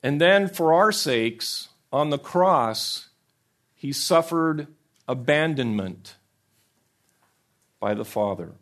And 0.03 0.21
then, 0.21 0.47
for 0.47 0.75
our 0.75 0.93
sakes, 0.93 1.69
on 1.91 2.11
the 2.11 2.19
cross, 2.19 3.09
he 3.75 3.91
suffered 3.91 4.67
abandonment 5.09 6.17
by 7.81 7.95
the 7.95 8.05
Father. 8.05 8.53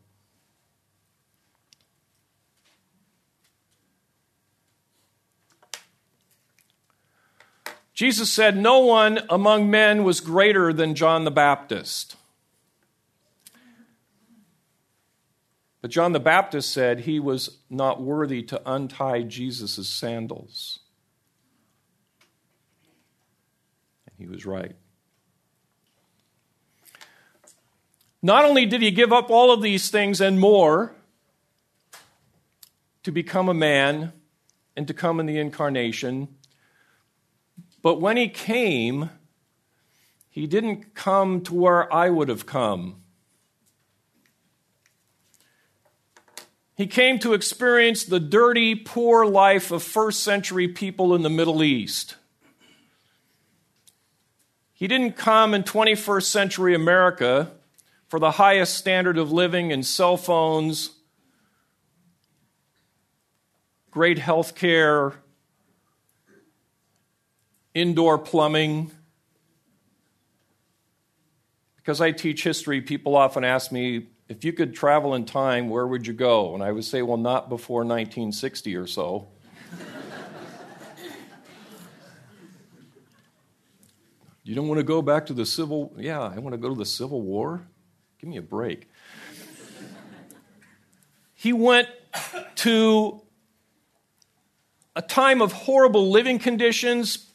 Jesus 7.97 8.31
said, 8.31 8.59
No 8.59 8.81
one 8.81 9.21
among 9.31 9.71
men 9.71 10.05
was 10.05 10.21
greater 10.21 10.71
than 10.71 10.95
John 10.95 11.25
the 11.25 11.31
Baptist. 11.31 12.15
But 15.81 15.91
John 15.91 16.13
the 16.13 16.21
Baptist 16.21 16.73
said 16.73 17.01
he 17.01 17.19
was 17.19 17.59
not 17.71 18.03
worthy 18.03 18.43
to 18.43 18.61
untie 18.67 19.23
Jesus' 19.23 19.89
sandals. 19.89 20.81
And 24.07 24.17
he 24.19 24.27
was 24.27 24.45
right. 24.45 24.77
Not 28.21 28.45
only 28.45 28.67
did 28.67 28.83
he 28.83 28.91
give 28.91 29.13
up 29.13 29.31
all 29.31 29.53
of 29.53 29.63
these 29.63 29.89
things 29.89 30.21
and 30.21 30.39
more 30.39 30.95
to 33.05 33.11
become 33.11 33.49
a 33.49 33.55
man 33.55 34.13
and 34.77 34.87
to 34.87 34.93
come 34.93 35.19
in 35.19 35.25
the 35.25 35.39
incarnation, 35.39 36.36
but 37.87 38.01
when 38.01 38.17
he 38.17 38.29
came, 38.29 39.11
he 40.29 40.49
didn't 40.49 40.97
come 40.97 41.41
to 41.43 41.55
where 41.55 41.95
I 41.95 42.11
would 42.11 42.29
have 42.29 42.45
come. 42.45 42.97
He 46.75 46.89
came 46.89 47.21
to 47.21 47.33
experience 47.33 48.03
the 48.03 48.19
dirty, 48.19 48.75
poor 48.75 49.25
life 49.25 49.71
of 49.71 49.85
first 49.85 50.25
century 50.25 50.67
people 50.67 51.15
in 51.15 51.23
the 51.23 51.31
Middle 51.31 51.63
East. 51.63 52.17
He 54.73 54.89
didn't 54.89 55.13
come 55.13 55.55
in 55.55 55.63
21st 55.63 56.25
century 56.25 56.75
America 56.75 57.53
for 58.09 58.19
the 58.19 58.33
highest 58.33 58.75
standard 58.75 59.17
of 59.17 59.31
living 59.31 59.71
and 59.71 59.87
cell 59.87 60.17
phones, 60.17 60.91
great 63.93 64.19
health 64.19 64.57
care, 64.57 65.13
indoor 67.77 68.19
plumbing. 68.19 68.91
Because 71.77 72.01
I 72.01 72.11
teach 72.11 72.43
history, 72.43 72.81
people 72.81 73.15
often 73.15 73.45
ask 73.45 73.71
me, 73.71 74.07
if 74.29 74.45
you 74.45 74.53
could 74.55 74.75
travel 74.75 75.15
in 75.15 75.27
time, 75.27 75.69
where 75.69 75.87
would 75.87 76.07
you 76.07 76.15
go? 76.15 76.55
And 76.55 76.63
I 76.63 76.73
would 76.73 76.87
say, 76.87 77.03
well, 77.03 77.19
not 77.19 77.51
before 77.51 77.81
1960 77.81 78.75
or 78.77 78.87
so. 78.87 79.29
you 84.43 84.55
don't 84.55 84.69
want 84.69 84.79
to 84.79 84.85
go 84.85 85.03
back 85.03 85.27
to 85.27 85.35
the 85.35 85.45
Civil 85.47 85.95
Yeah, 85.99 86.23
I 86.23 86.39
want 86.39 86.55
to 86.55 86.59
go 86.59 86.71
to 86.71 86.75
the 86.75 86.87
Civil 86.87 87.21
War? 87.21 87.69
Give 88.19 88.31
me 88.31 88.39
a 88.39 88.43
break. 88.43 88.89
he 91.35 91.53
went 91.53 91.89
to 92.57 93.21
a 94.97 95.03
time 95.03 95.43
of 95.43 95.53
horrible 95.53 96.11
living 96.11 96.39
conditions, 96.39 97.26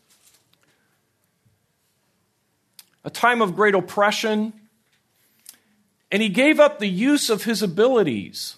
a 3.04 3.10
time 3.10 3.42
of 3.42 3.56
great 3.56 3.76
oppression, 3.76 4.54
and 6.12 6.22
he 6.22 6.30
gave 6.30 6.60
up 6.60 6.80
the 6.80 6.90
use 6.90 7.30
of 7.30 7.44
his 7.44 7.62
abilities. 7.62 8.58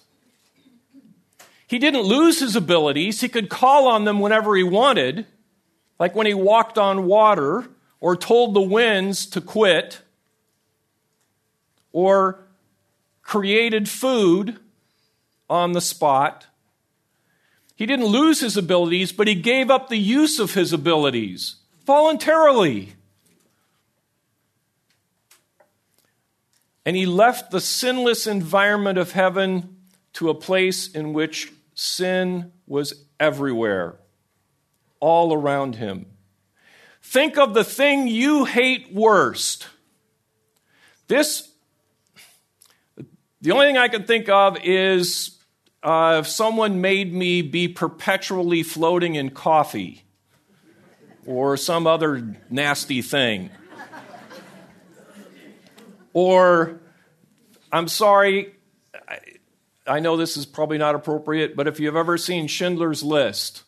He 1.66 1.78
didn't 1.78 2.02
lose 2.02 2.40
his 2.40 2.56
abilities, 2.56 3.20
he 3.20 3.28
could 3.28 3.48
call 3.48 3.88
on 3.88 4.04
them 4.04 4.20
whenever 4.20 4.54
he 4.56 4.62
wanted, 4.62 5.26
like 5.98 6.14
when 6.14 6.26
he 6.26 6.34
walked 6.34 6.78
on 6.78 7.06
water 7.06 7.68
or 8.00 8.16
told 8.16 8.54
the 8.54 8.60
winds 8.60 9.26
to 9.26 9.40
quit 9.40 10.02
or 11.92 12.44
created 13.22 13.88
food 13.88 14.58
on 15.48 15.72
the 15.72 15.80
spot. 15.80 16.46
He 17.76 17.86
didn't 17.86 18.06
lose 18.06 18.40
his 18.40 18.56
abilities, 18.56 19.12
but 19.12 19.26
he 19.26 19.34
gave 19.34 19.70
up 19.70 19.88
the 19.88 19.98
use 19.98 20.38
of 20.38 20.54
his 20.54 20.72
abilities 20.72 21.56
voluntarily. 21.84 22.94
And 26.86 26.96
he 26.96 27.06
left 27.06 27.50
the 27.50 27.60
sinless 27.60 28.26
environment 28.26 28.98
of 28.98 29.12
heaven 29.12 29.76
to 30.14 30.28
a 30.30 30.34
place 30.34 30.88
in 30.88 31.12
which 31.12 31.52
sin 31.74 32.52
was 32.66 33.04
everywhere, 33.18 33.96
all 35.00 35.32
around 35.32 35.76
him. 35.76 36.06
Think 37.02 37.38
of 37.38 37.54
the 37.54 37.64
thing 37.64 38.06
you 38.06 38.44
hate 38.44 38.92
worst. 38.92 39.68
This, 41.06 41.50
the 43.40 43.50
only 43.50 43.66
thing 43.66 43.76
I 43.76 43.88
can 43.88 44.04
think 44.04 44.28
of 44.28 44.56
is 44.62 45.38
uh, 45.82 46.18
if 46.20 46.28
someone 46.28 46.80
made 46.80 47.12
me 47.12 47.42
be 47.42 47.68
perpetually 47.68 48.62
floating 48.62 49.16
in 49.16 49.30
coffee 49.30 50.04
or 51.26 51.56
some 51.56 51.86
other 51.86 52.36
nasty 52.50 53.02
thing. 53.02 53.50
Or, 56.14 56.80
I'm 57.70 57.88
sorry, 57.88 58.54
I, 59.06 59.18
I 59.86 60.00
know 60.00 60.16
this 60.16 60.38
is 60.38 60.46
probably 60.46 60.78
not 60.78 60.94
appropriate, 60.94 61.54
but 61.54 61.68
if 61.68 61.78
you've 61.78 61.96
ever 61.96 62.16
seen 62.16 62.46
Schindler's 62.46 63.02
List, 63.02 63.64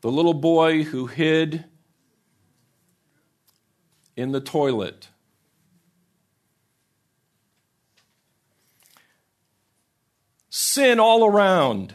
the 0.00 0.10
little 0.10 0.34
boy 0.34 0.84
who 0.84 1.06
hid 1.06 1.64
in 4.16 4.32
the 4.32 4.40
toilet. 4.40 5.08
Sin 10.50 11.00
all 11.00 11.24
around. 11.24 11.94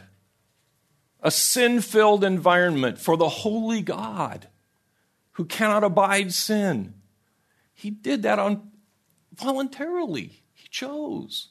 A 1.22 1.32
sin 1.32 1.82
filled 1.82 2.24
environment 2.24 3.00
for 3.00 3.18
the 3.18 3.30
holy 3.30 3.82
God 3.82 4.48
who 5.34 5.46
cannot 5.46 5.84
abide 5.84 6.34
sin. 6.34 6.94
He 7.74 7.90
did 7.90 8.24
that 8.24 8.40
on 8.40 8.72
voluntarily. 9.38 10.44
He 10.54 10.68
chose. 10.70 11.50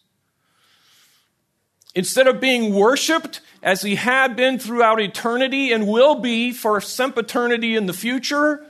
Instead 1.95 2.27
of 2.27 2.41
being 2.41 2.75
worshiped 2.75 3.41
as 3.63 3.83
he 3.83 3.95
had 3.95 4.37
been 4.37 4.59
throughout 4.59 5.01
eternity 5.01 5.73
and 5.73 5.87
will 5.87 6.17
be 6.17 6.53
for 6.53 6.81
sempiternity 6.81 7.75
in 7.75 7.87
the 7.87 7.95
future, 7.95 8.67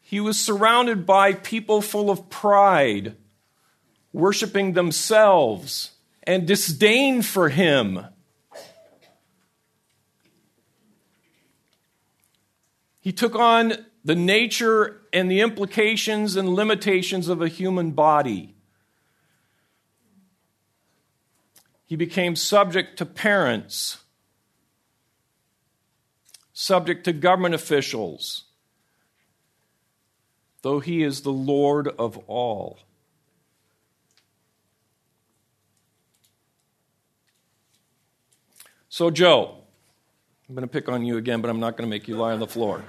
he 0.00 0.18
was 0.18 0.40
surrounded 0.40 1.06
by 1.06 1.32
people 1.32 1.80
full 1.80 2.10
of 2.10 2.28
pride, 2.30 3.14
worshiping 4.12 4.72
themselves 4.72 5.92
and 6.24 6.48
disdain 6.48 7.22
for 7.22 7.48
him. 7.48 8.06
He 13.00 13.12
took 13.12 13.36
on 13.36 13.86
the 14.04 14.14
nature 14.14 15.00
and 15.12 15.30
the 15.30 15.40
implications 15.40 16.36
and 16.36 16.54
limitations 16.54 17.28
of 17.28 17.42
a 17.42 17.48
human 17.48 17.90
body. 17.90 18.54
He 21.86 21.96
became 21.96 22.36
subject 22.36 22.98
to 22.98 23.06
parents, 23.06 23.98
subject 26.52 27.04
to 27.04 27.12
government 27.12 27.54
officials, 27.54 28.44
though 30.62 30.80
he 30.80 31.02
is 31.02 31.22
the 31.22 31.32
Lord 31.32 31.88
of 31.88 32.16
all. 32.28 32.78
So, 38.88 39.10
Joe, 39.10 39.56
I'm 40.48 40.54
going 40.54 40.66
to 40.66 40.72
pick 40.72 40.88
on 40.88 41.04
you 41.04 41.16
again, 41.16 41.40
but 41.40 41.50
I'm 41.50 41.60
not 41.60 41.76
going 41.76 41.88
to 41.88 41.90
make 41.90 42.08
you 42.08 42.16
lie 42.16 42.32
on 42.32 42.40
the 42.40 42.46
floor. 42.46 42.82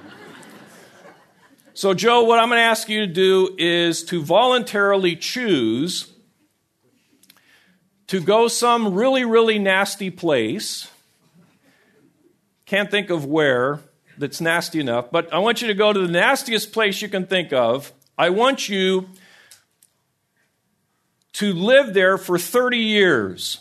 So, 1.73 1.93
Joe, 1.93 2.23
what 2.23 2.37
I'm 2.37 2.49
going 2.49 2.57
to 2.57 2.63
ask 2.63 2.89
you 2.89 3.05
to 3.05 3.07
do 3.07 3.55
is 3.57 4.03
to 4.05 4.21
voluntarily 4.21 5.15
choose 5.15 6.11
to 8.07 8.19
go 8.19 8.49
some 8.49 8.93
really, 8.93 9.23
really 9.23 9.57
nasty 9.57 10.09
place. 10.09 10.89
Can't 12.65 12.91
think 12.91 13.09
of 13.09 13.23
where 13.23 13.79
that's 14.17 14.41
nasty 14.41 14.81
enough, 14.81 15.11
but 15.11 15.33
I 15.33 15.39
want 15.39 15.61
you 15.61 15.69
to 15.69 15.73
go 15.73 15.93
to 15.93 15.99
the 15.99 16.11
nastiest 16.11 16.73
place 16.73 17.01
you 17.01 17.07
can 17.07 17.25
think 17.25 17.53
of. 17.53 17.93
I 18.17 18.31
want 18.31 18.67
you 18.67 19.07
to 21.33 21.53
live 21.53 21.93
there 21.93 22.17
for 22.17 22.37
30 22.37 22.79
years. 22.79 23.59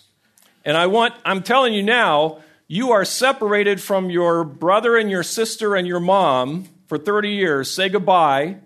And 0.64 0.76
I 0.76 0.88
want, 0.88 1.14
I'm 1.24 1.44
telling 1.44 1.74
you 1.74 1.84
now, 1.84 2.38
you 2.66 2.90
are 2.90 3.04
separated 3.04 3.80
from 3.80 4.10
your 4.10 4.42
brother 4.42 4.96
and 4.96 5.08
your 5.08 5.22
sister 5.22 5.76
and 5.76 5.86
your 5.86 6.00
mom 6.00 6.68
for 6.90 6.98
30 6.98 7.30
years. 7.30 7.70
Say 7.70 7.88
goodbye. 7.88 8.56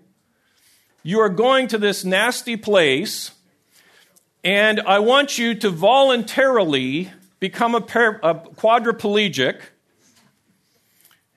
You 1.03 1.19
are 1.19 1.29
going 1.29 1.67
to 1.67 1.77
this 1.77 2.03
nasty 2.03 2.57
place 2.57 3.29
and 4.43 4.81
I 4.81 4.97
want 4.97 5.37
you 5.37 5.53
to 5.53 5.69
voluntarily 5.69 7.11
become 7.39 7.75
a, 7.75 7.81
par- 7.81 8.19
a 8.23 8.33
quadriplegic 8.33 9.61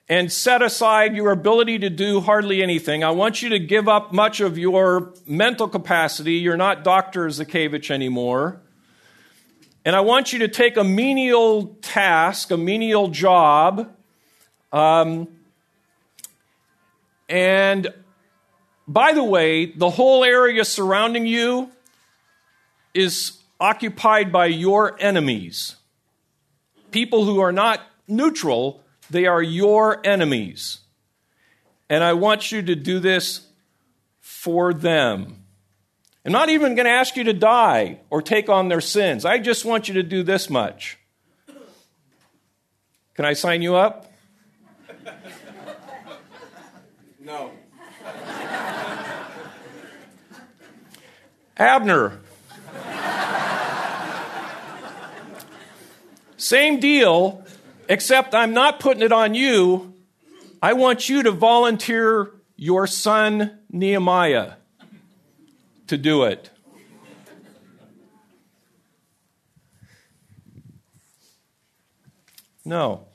and 0.07 0.31
set 0.31 0.63
aside 0.63 1.15
your 1.15 1.29
ability 1.29 1.77
to 1.77 1.91
do 1.91 2.21
hardly 2.21 2.63
anything. 2.63 3.03
I 3.03 3.11
want 3.11 3.43
you 3.43 3.49
to 3.49 3.59
give 3.59 3.87
up 3.87 4.11
much 4.11 4.41
of 4.41 4.57
your 4.57 5.13
mental 5.27 5.67
capacity. 5.67 6.37
You're 6.37 6.57
not 6.57 6.83
Dr. 6.83 7.27
Zakevich 7.27 7.91
anymore. 7.91 8.61
And 9.85 9.95
I 9.95 9.99
want 9.99 10.33
you 10.33 10.39
to 10.39 10.47
take 10.47 10.75
a 10.75 10.83
menial 10.83 11.77
task, 11.83 12.49
a 12.49 12.57
menial 12.57 13.09
job. 13.09 13.95
Um, 14.71 15.27
and 17.29 17.87
by 18.87 19.13
the 19.13 19.23
way, 19.23 19.67
the 19.67 19.91
whole 19.91 20.23
area 20.23 20.65
surrounding 20.65 21.27
you 21.27 21.69
is 22.93 23.37
occupied 23.59 24.31
by 24.31 24.47
your 24.47 24.99
enemies. 24.99 25.75
People 26.89 27.23
who 27.25 27.39
are 27.39 27.51
not 27.51 27.81
neutral, 28.07 28.83
they 29.09 29.27
are 29.27 29.43
your 29.43 30.05
enemies. 30.05 30.79
And 31.87 32.03
I 32.03 32.13
want 32.13 32.51
you 32.51 32.63
to 32.63 32.75
do 32.75 32.99
this 32.99 33.47
for 34.19 34.73
them. 34.73 35.43
I'm 36.25 36.31
not 36.31 36.49
even 36.49 36.75
going 36.75 36.85
to 36.85 36.91
ask 36.91 37.15
you 37.15 37.23
to 37.25 37.33
die 37.33 37.99
or 38.09 38.21
take 38.21 38.49
on 38.49 38.69
their 38.69 38.81
sins. 38.81 39.23
I 39.23 39.37
just 39.37 39.65
want 39.65 39.87
you 39.87 39.93
to 39.95 40.03
do 40.03 40.23
this 40.23 40.49
much. 40.49 40.97
Can 43.13 43.25
I 43.25 43.33
sign 43.33 43.61
you 43.61 43.75
up? 43.75 44.11
Abner, 51.59 52.21
Same 56.37 56.79
deal, 56.79 57.43
except 57.89 58.33
I'm 58.33 58.53
not 58.53 58.79
putting 58.79 59.03
it 59.03 59.11
on 59.11 59.35
you. 59.35 59.93
I 60.61 60.71
want 60.71 61.09
you 61.09 61.21
to 61.23 61.31
volunteer 61.31 62.31
your 62.55 62.87
son 62.87 63.59
Nehemiah 63.69 64.53
to 65.87 65.97
do 65.97 66.23
it. 66.23 66.49
No. 72.63 73.05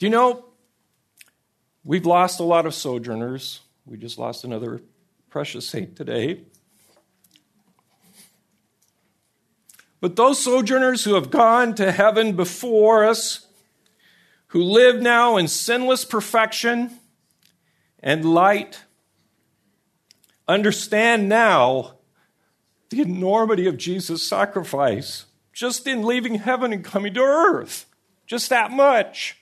Do 0.00 0.06
you 0.06 0.10
know, 0.10 0.46
we've 1.84 2.04
lost 2.04 2.40
a 2.40 2.44
lot 2.44 2.66
of 2.66 2.74
sojourners. 2.74 3.60
We 3.86 3.96
just 3.96 4.18
lost 4.18 4.42
another 4.42 4.82
precious 5.30 5.68
saint 5.68 5.94
today. 5.94 6.40
But 10.00 10.16
those 10.16 10.42
sojourners 10.42 11.04
who 11.04 11.14
have 11.14 11.30
gone 11.30 11.74
to 11.76 11.92
heaven 11.92 12.34
before 12.34 13.04
us, 13.04 13.46
who 14.48 14.62
live 14.62 15.00
now 15.00 15.36
in 15.36 15.46
sinless 15.46 16.04
perfection 16.04 16.98
and 18.00 18.24
light, 18.24 18.82
understand 20.48 21.28
now 21.28 21.94
the 22.90 23.02
enormity 23.02 23.68
of 23.68 23.76
Jesus' 23.76 24.28
sacrifice 24.28 25.26
just 25.52 25.86
in 25.86 26.02
leaving 26.02 26.36
heaven 26.36 26.72
and 26.72 26.84
coming 26.84 27.14
to 27.14 27.20
earth. 27.20 27.86
Just 28.26 28.50
that 28.50 28.72
much. 28.72 29.38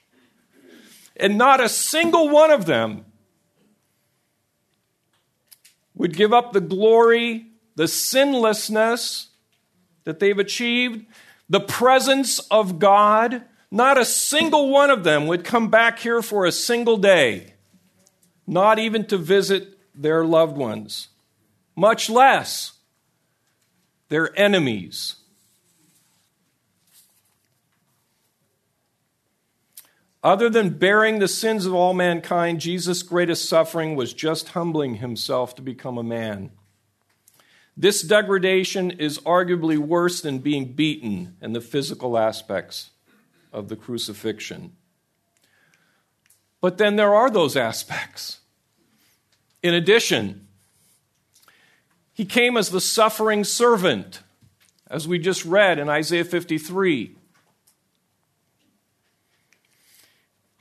And 1.17 1.39
not 1.39 1.63
a 1.63 1.69
single 1.69 2.29
one 2.29 2.51
of 2.51 2.67
them 2.67 3.07
would 5.95 6.17
give 6.17 6.33
up 6.33 6.53
the 6.53 6.61
glory, 6.61 7.47
the 7.77 7.89
sinlessness, 7.89 9.29
that 10.05 10.21
they've 10.21 10.39
achieved, 10.39 11.07
the 11.49 11.61
presence 11.61 12.39
of 12.51 12.79
God, 12.79 13.43
not 13.71 13.99
a 13.99 14.05
single 14.05 14.71
one 14.71 14.91
of 14.91 15.05
them 15.05 15.27
would 15.27 15.45
come 15.45 15.69
back 15.69 15.99
here 15.99 16.23
for 16.23 16.45
a 16.45 16.53
single 16.53 16.97
day, 16.97 17.55
not 18.47 18.79
even 18.79 19.07
to 19.07 19.17
visit 19.17 19.79
their 19.95 20.25
loved 20.25 20.57
ones, 20.57 21.09
much 21.75 22.09
less 22.09 22.73
their 24.09 24.39
enemies. 24.39 25.17
Other 30.25 30.49
than 30.49 30.71
bearing 30.71 31.19
the 31.19 31.29
sins 31.29 31.67
of 31.67 31.75
all 31.75 31.93
mankind, 31.93 32.59
Jesus' 32.59 33.03
greatest 33.03 33.47
suffering 33.47 33.95
was 33.95 34.15
just 34.15 34.49
humbling 34.49 34.97
himself 34.97 35.55
to 35.57 35.63
become 35.63 35.99
a 35.99 36.03
man. 36.03 36.51
This 37.77 38.01
degradation 38.01 38.91
is 38.91 39.19
arguably 39.19 39.77
worse 39.77 40.23
than 40.23 40.39
being 40.39 40.73
beaten 40.73 41.37
and 41.43 41.55
the 41.55 41.61
physical 41.61 42.17
aspects 42.17 42.91
of 43.53 43.69
the 43.69 43.77
crucifixion. 43.77 44.73
But 46.63 46.79
then 46.79 46.97
there 46.97 47.15
are 47.15 47.29
those 47.29 47.55
aspects. 47.55 48.41
In 49.63 49.75
addition, 49.75 50.47
he 52.15 52.25
came 52.25 52.57
as 52.57 52.71
the 52.71 52.81
suffering 52.81 53.45
servant, 53.45 54.21
as 54.89 55.07
we 55.07 55.19
just 55.19 55.45
read 55.45 55.79
in 55.79 55.91
Isaiah 55.91 56.25
53. 56.25 57.17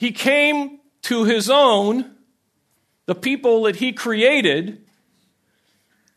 He 0.04 0.12
came 0.12 0.82
to 1.04 1.24
his 1.24 1.50
own, 1.50 2.16
the 3.06 3.16
people 3.16 3.63
that 3.63 3.78
he 3.78 3.94
created, 3.94 4.84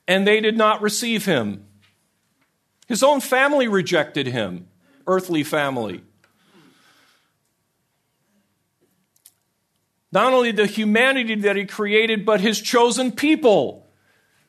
and 0.09 0.27
they 0.27 0.40
did 0.40 0.57
not 0.57 0.83
receive 0.83 1.25
him. 1.25 1.64
His 2.88 3.05
own 3.05 3.20
family 3.20 3.68
rejected 3.68 4.27
him, 4.27 4.66
earthly 5.07 5.44
family. 5.44 6.03
Not 10.11 10.33
only 10.33 10.51
the 10.51 10.66
humanity 10.66 11.37
that 11.37 11.55
he 11.55 11.64
created, 11.64 12.27
but 12.27 12.40
his 12.40 12.61
chosen 12.61 13.12
people 13.12 13.87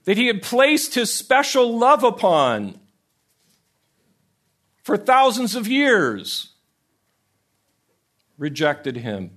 that 0.06 0.18
he 0.18 0.26
had 0.26 0.42
placed 0.42 0.96
his 0.96 1.14
special 1.14 1.78
love 1.78 2.04
upon 2.04 2.80
for 4.82 4.98
thousands 4.98 5.54
of 5.54 5.68
years 5.68 6.56
rejected 8.38 8.98
him. 8.98 9.32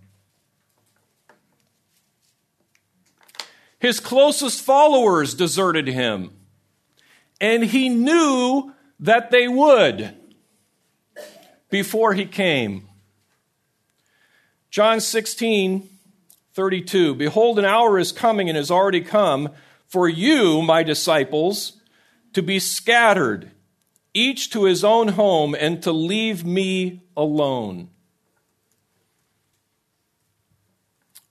His 3.79 3.99
closest 3.99 4.61
followers 4.61 5.35
deserted 5.35 5.89
him, 5.89 6.33
and 7.41 7.65
he 7.65 7.89
knew 7.89 8.75
that 8.99 9.31
they 9.31 9.49
would 9.49 10.15
before 11.71 12.13
he 12.13 12.27
came. 12.27 12.89
John 14.71 15.01
16, 15.01 15.89
32. 16.53 17.15
Behold, 17.15 17.59
an 17.59 17.65
hour 17.65 17.99
is 17.99 18.13
coming 18.13 18.49
and 18.49 18.57
has 18.57 18.71
already 18.71 19.01
come 19.01 19.49
for 19.87 20.09
you, 20.09 20.61
my 20.61 20.83
disciples, 20.83 21.81
to 22.35 22.43
be 22.43 22.59
scattered, 22.59 23.51
each 24.13 24.51
to 24.51 24.65
his 24.65 24.85
own 24.85 25.09
home, 25.09 25.57
and 25.59 25.83
to 25.83 25.91
leave 25.91 26.45
me 26.45 27.03
alone. 27.17 27.89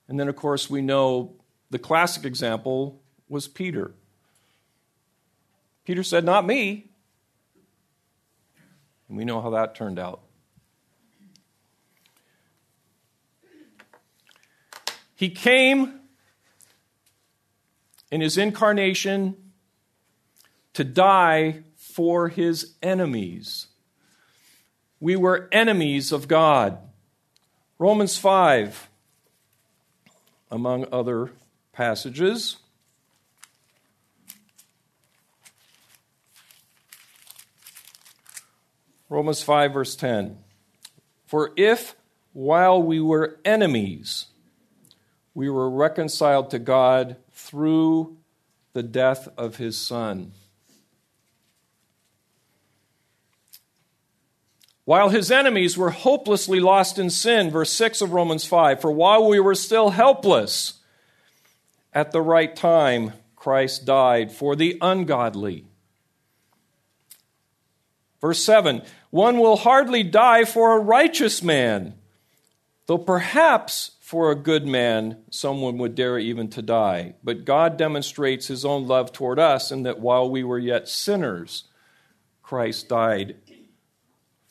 And 0.09 0.19
then, 0.19 0.27
of 0.27 0.35
course, 0.35 0.69
we 0.69 0.81
know 0.81 1.35
the 1.69 1.77
classic 1.77 2.25
example 2.25 3.01
was 3.29 3.47
Peter. 3.47 3.93
Peter 5.85 6.03
said, 6.03 6.25
Not 6.25 6.47
me. 6.47 6.89
And 9.07 9.17
we 9.17 9.23
know 9.23 9.39
how 9.39 9.51
that 9.51 9.75
turned 9.75 9.99
out. 9.99 10.21
He 15.15 15.29
came 15.29 15.99
in 18.11 18.21
his 18.21 18.37
incarnation 18.37 19.35
to 20.73 20.83
die 20.83 21.63
for 21.75 22.29
his 22.29 22.75
enemies. 22.81 23.67
We 24.99 25.15
were 25.15 25.49
enemies 25.51 26.11
of 26.11 26.27
God. 26.27 26.79
Romans 27.77 28.17
5, 28.17 28.88
among 30.51 30.85
other 30.91 31.31
passages. 31.71 32.57
Romans 39.09 39.41
5, 39.41 39.73
verse 39.73 39.95
10. 39.95 40.37
For 41.25 41.51
if 41.57 41.95
while 42.33 42.81
we 42.81 42.99
were 42.99 43.39
enemies, 43.43 44.27
we 45.33 45.49
were 45.49 45.69
reconciled 45.69 46.51
to 46.51 46.59
God 46.59 47.15
through 47.31 48.17
the 48.73 48.83
death 48.83 49.27
of 49.37 49.57
his 49.57 49.77
Son. 49.77 50.31
While 54.89 55.09
his 55.09 55.29
enemies 55.29 55.77
were 55.77 55.91
hopelessly 55.91 56.59
lost 56.59 56.97
in 56.97 57.11
sin, 57.11 57.51
verse 57.51 57.71
6 57.73 58.01
of 58.01 58.11
Romans 58.11 58.43
5, 58.45 58.81
for 58.81 58.91
while 58.91 59.29
we 59.29 59.39
were 59.39 59.53
still 59.53 59.91
helpless, 59.91 60.79
at 61.93 62.11
the 62.11 62.23
right 62.23 62.55
time, 62.55 63.13
Christ 63.35 63.85
died 63.85 64.31
for 64.31 64.55
the 64.55 64.79
ungodly. 64.81 65.67
Verse 68.19 68.43
7 68.43 68.81
One 69.11 69.37
will 69.37 69.57
hardly 69.57 70.01
die 70.01 70.43
for 70.43 70.75
a 70.75 70.81
righteous 70.81 71.43
man, 71.43 71.93
though 72.87 72.97
perhaps 72.97 73.91
for 74.01 74.31
a 74.31 74.35
good 74.35 74.65
man, 74.65 75.17
someone 75.29 75.77
would 75.77 75.93
dare 75.93 76.17
even 76.17 76.47
to 76.49 76.63
die. 76.63 77.13
But 77.23 77.45
God 77.45 77.77
demonstrates 77.77 78.47
his 78.47 78.65
own 78.65 78.87
love 78.87 79.11
toward 79.11 79.37
us 79.37 79.71
in 79.71 79.83
that 79.83 79.99
while 79.99 80.27
we 80.27 80.43
were 80.43 80.57
yet 80.57 80.89
sinners, 80.89 81.65
Christ 82.41 82.89
died 82.89 83.35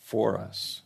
for 0.08 0.38
us. 0.38 0.80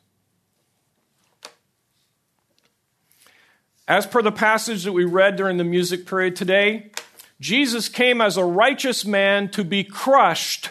As 3.86 4.04
per 4.04 4.20
the 4.20 4.32
passage 4.32 4.82
that 4.82 4.90
we 4.90 5.04
read 5.04 5.36
during 5.36 5.58
the 5.58 5.64
music 5.64 6.06
period 6.06 6.34
today, 6.34 6.90
Jesus 7.38 7.88
came 7.88 8.20
as 8.20 8.36
a 8.36 8.44
righteous 8.44 9.04
man 9.04 9.48
to 9.50 9.62
be 9.62 9.84
crushed 9.84 10.70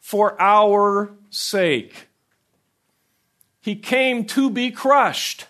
for 0.00 0.34
our 0.42 1.12
sake. 1.30 2.08
He 3.60 3.76
came 3.76 4.24
to 4.24 4.50
be 4.50 4.72
crushed 4.72 5.46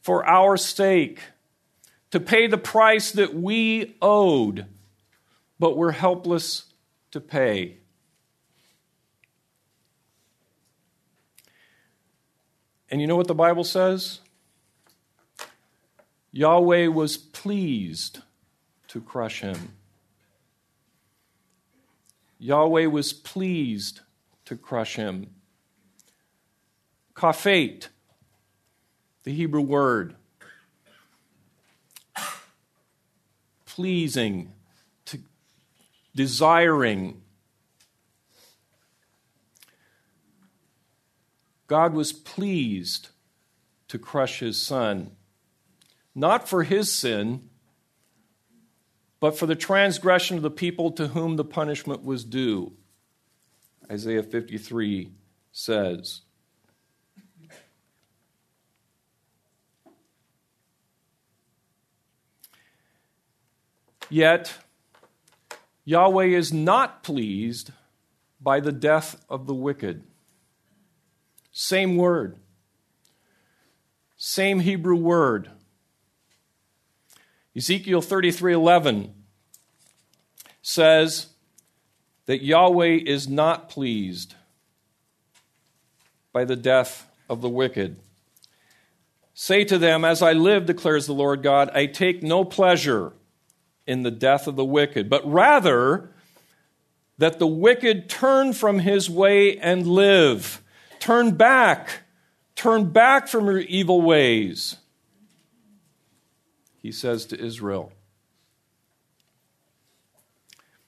for 0.00 0.24
our 0.24 0.56
sake, 0.56 1.18
to 2.12 2.20
pay 2.20 2.46
the 2.46 2.56
price 2.56 3.10
that 3.10 3.34
we 3.34 3.96
owed, 4.00 4.66
but 5.58 5.76
were 5.76 5.90
helpless 5.90 6.66
to 7.10 7.20
pay. 7.20 7.78
And 12.92 13.00
you 13.00 13.06
know 13.06 13.16
what 13.16 13.26
the 13.26 13.34
Bible 13.34 13.64
says? 13.64 14.20
Yahweh 16.30 16.88
was 16.88 17.16
pleased 17.16 18.18
to 18.88 19.00
crush 19.00 19.40
him. 19.40 19.72
Yahweh 22.38 22.84
was 22.84 23.14
pleased 23.14 24.00
to 24.44 24.56
crush 24.56 24.96
him. 24.96 25.30
Kafate, 27.14 27.88
the 29.24 29.32
Hebrew 29.32 29.62
word. 29.62 30.14
Pleasing, 33.64 34.52
to 35.06 35.18
desiring. 36.14 37.21
God 41.72 41.94
was 41.94 42.12
pleased 42.12 43.08
to 43.88 43.98
crush 43.98 44.40
his 44.40 44.60
son, 44.60 45.12
not 46.14 46.46
for 46.46 46.64
his 46.64 46.92
sin, 46.92 47.48
but 49.20 49.38
for 49.38 49.46
the 49.46 49.56
transgression 49.56 50.36
of 50.36 50.42
the 50.42 50.50
people 50.50 50.90
to 50.90 51.08
whom 51.08 51.36
the 51.36 51.46
punishment 51.46 52.04
was 52.04 52.26
due. 52.26 52.74
Isaiah 53.90 54.22
53 54.22 55.12
says. 55.50 56.20
Yet, 64.10 64.58
Yahweh 65.86 66.26
is 66.26 66.52
not 66.52 67.02
pleased 67.02 67.70
by 68.42 68.60
the 68.60 68.72
death 68.72 69.24
of 69.30 69.46
the 69.46 69.54
wicked. 69.54 70.02
Same 71.52 71.96
word, 71.96 72.36
same 74.16 74.60
Hebrew 74.60 74.96
word. 74.96 75.50
Ezekiel 77.54 78.00
33:11 78.00 79.12
says 80.62 81.26
that 82.26 82.42
Yahweh 82.42 83.00
is 83.04 83.28
not 83.28 83.68
pleased 83.68 84.34
by 86.32 86.44
the 86.44 86.56
death 86.56 87.06
of 87.28 87.42
the 87.42 87.48
wicked. 87.48 87.98
Say 89.34 89.64
to 89.64 89.78
them, 89.78 90.04
As 90.04 90.22
I 90.22 90.32
live, 90.32 90.66
declares 90.66 91.06
the 91.06 91.12
Lord 91.12 91.42
God, 91.42 91.70
I 91.74 91.86
take 91.86 92.22
no 92.22 92.44
pleasure 92.44 93.12
in 93.86 94.02
the 94.02 94.10
death 94.10 94.46
of 94.46 94.56
the 94.56 94.64
wicked, 94.64 95.10
but 95.10 95.26
rather 95.30 96.10
that 97.18 97.38
the 97.38 97.46
wicked 97.46 98.08
turn 98.08 98.52
from 98.52 98.78
his 98.78 99.10
way 99.10 99.58
and 99.58 99.86
live. 99.86 100.62
Turn 101.02 101.32
back. 101.32 102.04
Turn 102.54 102.92
back 102.92 103.26
from 103.26 103.46
your 103.46 103.58
evil 103.58 104.00
ways, 104.02 104.76
he 106.80 106.92
says 106.92 107.26
to 107.26 107.44
Israel. 107.44 107.92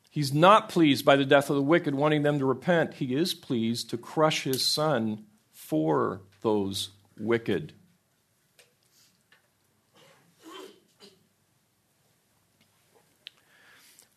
He's 0.08 0.32
not 0.32 0.68
pleased 0.68 1.04
by 1.04 1.16
the 1.16 1.24
death 1.24 1.50
of 1.50 1.56
the 1.56 1.62
wicked, 1.62 1.96
wanting 1.96 2.22
them 2.22 2.38
to 2.38 2.44
repent. 2.44 2.94
He 2.94 3.16
is 3.16 3.34
pleased 3.34 3.90
to 3.90 3.98
crush 3.98 4.44
his 4.44 4.64
son 4.64 5.24
for 5.50 6.20
those 6.42 6.90
wicked. 7.18 7.72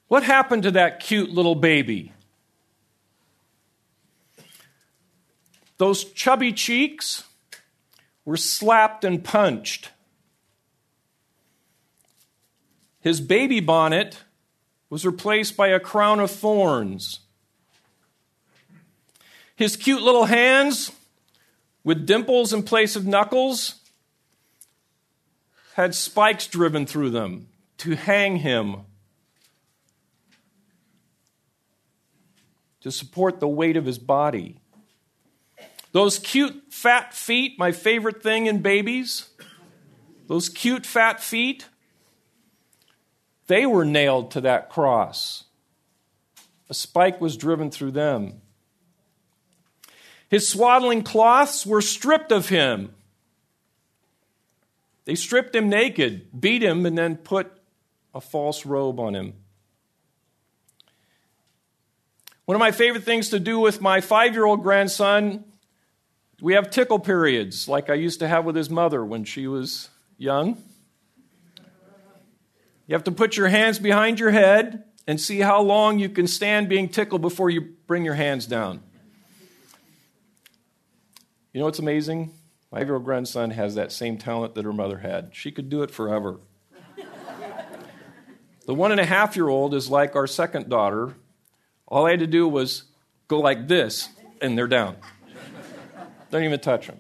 What 0.07 0.21
happened 0.21 0.61
to 0.61 0.71
that 0.71 0.99
cute 0.99 1.31
little 1.31 1.55
baby? 1.55 2.13
Those 5.77 6.03
chubby 6.03 6.51
cheeks 6.51 7.23
were 8.25 8.37
slapped 8.37 9.03
and 9.03 9.23
punched. 9.23 9.91
His 12.99 13.21
baby 13.21 13.59
bonnet 13.59 14.23
was 14.89 15.05
replaced 15.05 15.55
by 15.55 15.67
a 15.67 15.79
crown 15.79 16.19
of 16.19 16.31
thorns. 16.31 17.19
His 19.55 19.75
cute 19.75 20.01
little 20.01 20.25
hands, 20.25 20.91
with 21.83 22.05
dimples 22.05 22.53
in 22.53 22.63
place 22.63 22.95
of 22.95 23.05
knuckles, 23.05 23.75
had 25.75 25.95
spikes 25.95 26.47
driven 26.47 26.85
through 26.85 27.11
them 27.11 27.47
to 27.77 27.95
hang 27.95 28.37
him, 28.37 28.77
to 32.81 32.91
support 32.91 33.39
the 33.39 33.47
weight 33.47 33.77
of 33.77 33.85
his 33.85 33.99
body. 33.99 34.59
Those 35.91 36.19
cute 36.19 36.63
fat 36.69 37.13
feet, 37.13 37.57
my 37.57 37.71
favorite 37.71 38.21
thing 38.21 38.45
in 38.45 38.61
babies, 38.61 39.29
those 40.27 40.49
cute 40.49 40.85
fat 40.85 41.23
feet, 41.23 41.67
they 43.47 43.65
were 43.65 43.85
nailed 43.85 44.31
to 44.31 44.41
that 44.41 44.69
cross. 44.69 45.45
A 46.69 46.73
spike 46.73 47.21
was 47.21 47.37
driven 47.37 47.71
through 47.71 47.91
them. 47.91 48.41
His 50.29 50.47
swaddling 50.47 51.03
cloths 51.03 51.65
were 51.65 51.81
stripped 51.81 52.33
of 52.33 52.49
him. 52.49 52.93
They 55.05 55.15
stripped 55.15 55.55
him 55.55 55.69
naked, 55.69 56.27
beat 56.37 56.61
him, 56.61 56.85
and 56.85 56.97
then 56.97 57.15
put 57.15 57.49
a 58.13 58.19
false 58.19 58.65
robe 58.65 58.99
on 58.99 59.15
him. 59.15 59.33
One 62.43 62.55
of 62.55 62.59
my 62.59 62.71
favorite 62.71 63.03
things 63.03 63.29
to 63.29 63.39
do 63.39 63.59
with 63.59 63.79
my 63.81 64.01
five 64.01 64.33
year 64.33 64.45
old 64.45 64.63
grandson, 64.63 65.45
we 66.41 66.53
have 66.53 66.69
tickle 66.69 66.99
periods 66.99 67.67
like 67.67 67.89
I 67.89 67.95
used 67.95 68.19
to 68.19 68.27
have 68.27 68.45
with 68.45 68.55
his 68.55 68.69
mother 68.69 69.03
when 69.03 69.23
she 69.23 69.47
was 69.47 69.89
young. 70.17 70.61
You 72.85 72.93
have 72.93 73.03
to 73.05 73.11
put 73.11 73.35
your 73.35 73.47
hands 73.47 73.79
behind 73.79 74.19
your 74.19 74.31
head 74.31 74.83
and 75.07 75.19
see 75.19 75.39
how 75.39 75.61
long 75.61 75.99
you 75.99 76.09
can 76.09 76.27
stand 76.27 76.69
being 76.69 76.89
tickled 76.89 77.21
before 77.21 77.49
you 77.49 77.61
bring 77.87 78.05
your 78.05 78.13
hands 78.13 78.45
down. 78.45 78.81
You 81.53 81.59
know 81.59 81.65
what's 81.65 81.79
amazing? 81.79 82.31
My 82.71 82.79
five 82.79 82.87
year 82.87 82.95
old 82.95 83.05
grandson 83.05 83.51
has 83.51 83.75
that 83.75 83.91
same 83.91 84.17
talent 84.17 84.55
that 84.55 84.65
her 84.65 84.73
mother 84.73 84.99
had. 84.99 85.31
She 85.33 85.51
could 85.51 85.69
do 85.69 85.81
it 85.81 85.89
forever. 85.89 86.39
the 88.67 88.73
one 88.73 88.91
and 88.91 88.99
a 88.99 89.05
half 89.05 89.35
year 89.35 89.47
old 89.47 89.73
is 89.73 89.89
like 89.89 90.15
our 90.15 90.27
second 90.27 90.69
daughter. 90.69 91.15
All 91.87 92.05
I 92.05 92.11
had 92.11 92.19
to 92.19 92.27
do 92.27 92.47
was 92.47 92.83
go 93.27 93.39
like 93.39 93.67
this, 93.67 94.09
and 94.41 94.57
they're 94.57 94.67
down. 94.67 94.97
Don't 96.29 96.43
even 96.43 96.59
touch 96.59 96.87
them. 96.87 96.99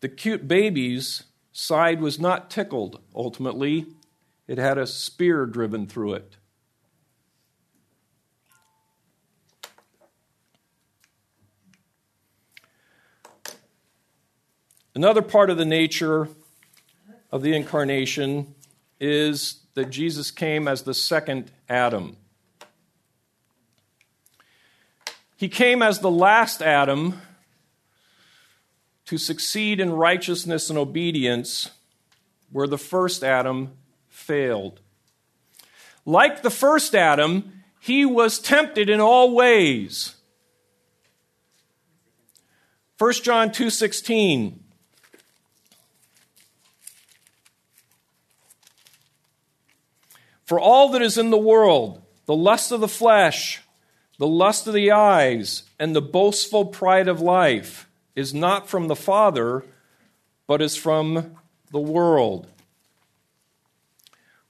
The 0.00 0.08
cute 0.08 0.46
baby's 0.46 1.24
side 1.52 2.00
was 2.00 2.20
not 2.20 2.50
tickled 2.50 3.00
ultimately, 3.14 3.86
it 4.46 4.58
had 4.58 4.78
a 4.78 4.86
spear 4.86 5.44
driven 5.44 5.86
through 5.86 6.14
it. 6.14 6.36
Another 14.94 15.22
part 15.22 15.50
of 15.50 15.56
the 15.56 15.64
nature 15.64 16.28
of 17.30 17.42
the 17.42 17.54
incarnation 17.54 18.54
is 19.00 19.60
that 19.74 19.90
Jesus 19.90 20.30
came 20.30 20.66
as 20.66 20.82
the 20.82 20.94
second 20.94 21.52
Adam. 21.68 22.16
He 25.38 25.48
came 25.48 25.82
as 25.82 26.00
the 26.00 26.10
last 26.10 26.60
Adam 26.60 27.22
to 29.04 29.16
succeed 29.16 29.78
in 29.78 29.92
righteousness 29.92 30.68
and 30.68 30.76
obedience 30.76 31.70
where 32.50 32.66
the 32.66 32.76
first 32.76 33.22
Adam 33.22 33.70
failed. 34.08 34.80
Like 36.04 36.42
the 36.42 36.50
first 36.50 36.92
Adam, 36.92 37.62
he 37.78 38.04
was 38.04 38.40
tempted 38.40 38.90
in 38.90 39.00
all 39.00 39.32
ways. 39.32 40.16
1 42.98 43.22
John 43.22 43.52
2:16 43.52 44.58
For 50.44 50.58
all 50.58 50.88
that 50.88 51.02
is 51.02 51.16
in 51.16 51.30
the 51.30 51.38
world, 51.38 52.02
the 52.26 52.34
lust 52.34 52.72
of 52.72 52.80
the 52.80 52.88
flesh, 52.88 53.62
the 54.18 54.26
lust 54.26 54.66
of 54.66 54.74
the 54.74 54.90
eyes, 54.90 55.62
and 55.78 55.94
the 55.94 56.02
boastful 56.02 56.66
pride 56.66 57.08
of 57.08 57.20
life 57.20 57.88
is 58.16 58.34
not 58.34 58.68
from 58.68 58.88
the 58.88 58.96
Father, 58.96 59.64
but 60.48 60.60
is 60.60 60.76
from 60.76 61.36
the 61.70 61.78
world. 61.78 62.48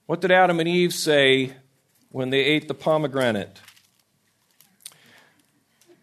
What 0.07 0.21
did 0.21 0.31
Adam 0.31 0.59
and 0.59 0.67
Eve 0.67 0.93
say 0.93 1.53
when 2.09 2.31
they 2.31 2.39
ate 2.39 2.67
the 2.67 2.73
pomegranate? 2.73 3.61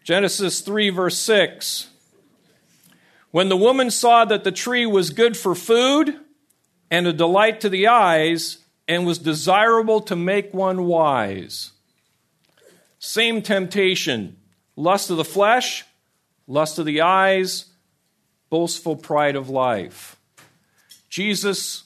Genesis 0.01 0.61
3, 0.61 0.89
verse 0.89 1.17
6. 1.17 1.89
When 3.31 3.49
the 3.49 3.57
woman 3.57 3.91
saw 3.91 4.23
that 4.23 4.45
the 4.45 4.51
tree 4.53 4.85
was 4.85 5.09
good 5.09 5.35
for 5.35 5.53
food 5.53 6.17
and 6.89 7.05
a 7.05 7.11
delight 7.11 7.59
to 7.61 7.69
the 7.69 7.87
eyes 7.87 8.59
and 8.87 9.05
was 9.05 9.17
desirable 9.17 9.99
to 9.99 10.15
make 10.15 10.53
one 10.53 10.85
wise. 10.85 11.71
Same 12.99 13.41
temptation 13.41 14.37
lust 14.75 15.09
of 15.09 15.17
the 15.17 15.25
flesh, 15.25 15.83
lust 16.47 16.79
of 16.79 16.85
the 16.85 17.01
eyes, 17.01 17.65
boastful 18.49 18.95
pride 18.95 19.35
of 19.35 19.49
life. 19.49 20.15
Jesus 21.09 21.83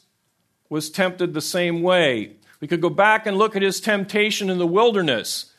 was 0.69 0.89
tempted 0.89 1.33
the 1.33 1.41
same 1.41 1.81
way. 1.81 2.33
We 2.59 2.67
could 2.67 2.81
go 2.81 2.89
back 2.89 3.25
and 3.25 3.37
look 3.37 3.55
at 3.55 3.61
his 3.61 3.81
temptation 3.81 4.49
in 4.49 4.59
the 4.59 4.67
wilderness, 4.67 5.53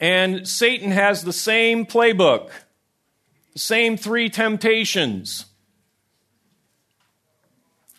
and 0.00 0.48
Satan 0.48 0.90
has 0.92 1.22
the 1.22 1.32
same 1.32 1.84
playbook, 1.84 2.50
the 3.52 3.58
same 3.58 3.96
three 3.96 4.30
temptations. 4.30 5.46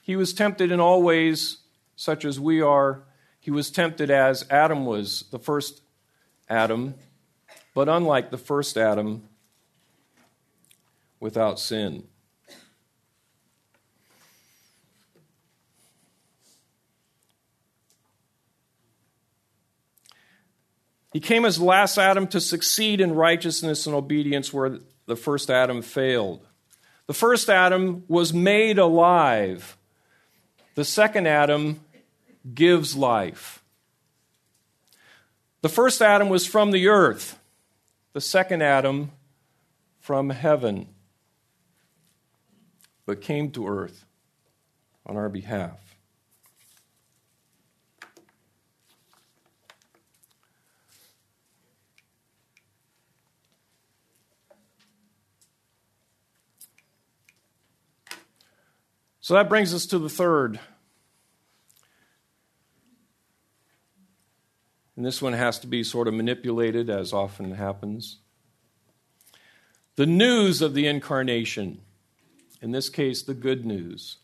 He 0.01 0.15
was 0.15 0.33
tempted 0.33 0.71
in 0.71 0.79
all 0.79 1.03
ways, 1.03 1.57
such 1.95 2.25
as 2.25 2.39
we 2.39 2.59
are. 2.59 3.03
He 3.39 3.51
was 3.51 3.69
tempted 3.69 4.09
as 4.09 4.45
Adam 4.49 4.85
was, 4.85 5.25
the 5.31 5.39
first 5.39 5.82
Adam, 6.49 6.95
but 7.73 7.89
unlike 7.89 8.29
the 8.29 8.37
first 8.37 8.77
Adam, 8.77 9.27
without 11.19 11.59
sin. 11.59 12.03
He 21.13 21.19
came 21.19 21.45
as 21.45 21.61
last 21.61 21.97
Adam 21.97 22.27
to 22.27 22.41
succeed 22.41 22.99
in 22.99 23.13
righteousness 23.13 23.85
and 23.85 23.95
obedience 23.95 24.51
where 24.51 24.79
the 25.05 25.15
first 25.15 25.49
Adam 25.49 25.81
failed. 25.81 26.45
The 27.07 27.13
first 27.13 27.49
Adam 27.49 28.03
was 28.07 28.33
made 28.33 28.77
alive. 28.77 29.77
The 30.75 30.83
second 30.83 31.27
Adam 31.27 31.79
gives 32.53 32.97
life. 32.97 33.62
The 35.63 35.69
first 35.69 36.01
Adam 36.01 36.27
was 36.27 36.45
from 36.45 36.71
the 36.71 36.89
earth. 36.89 37.39
The 38.11 38.19
second 38.19 38.61
Adam 38.61 39.11
from 40.01 40.29
heaven 40.29 40.89
but 43.05 43.21
came 43.21 43.49
to 43.51 43.65
earth 43.65 44.05
on 45.05 45.15
our 45.15 45.29
behalf. 45.29 45.79
So 59.21 59.35
that 59.35 59.47
brings 59.47 59.73
us 59.73 59.85
to 59.85 59.97
the 59.99 60.09
third. 60.09 60.59
And 64.95 65.05
this 65.05 65.21
one 65.21 65.33
has 65.33 65.59
to 65.59 65.67
be 65.67 65.83
sort 65.83 66.07
of 66.07 66.13
manipulated, 66.13 66.89
as 66.89 67.13
often 67.13 67.51
happens. 67.55 68.17
The 69.95 70.05
news 70.05 70.61
of 70.61 70.73
the 70.73 70.87
incarnation 70.87 71.81
in 72.63 72.71
this 72.71 72.87
case, 72.87 73.21
the 73.21 73.33
good 73.33 73.65
news 73.65 74.19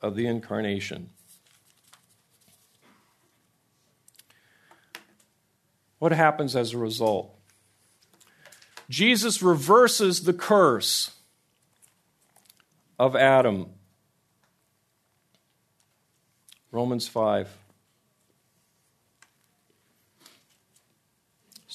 of 0.00 0.14
the 0.14 0.28
incarnation. 0.28 1.10
What 5.98 6.12
happens 6.12 6.54
as 6.54 6.72
a 6.72 6.78
result? 6.78 7.34
Jesus 8.88 9.42
reverses 9.42 10.22
the 10.22 10.32
curse 10.32 11.16
of 12.96 13.16
Adam. 13.16 13.70
Romans 16.70 17.08
5. 17.08 17.48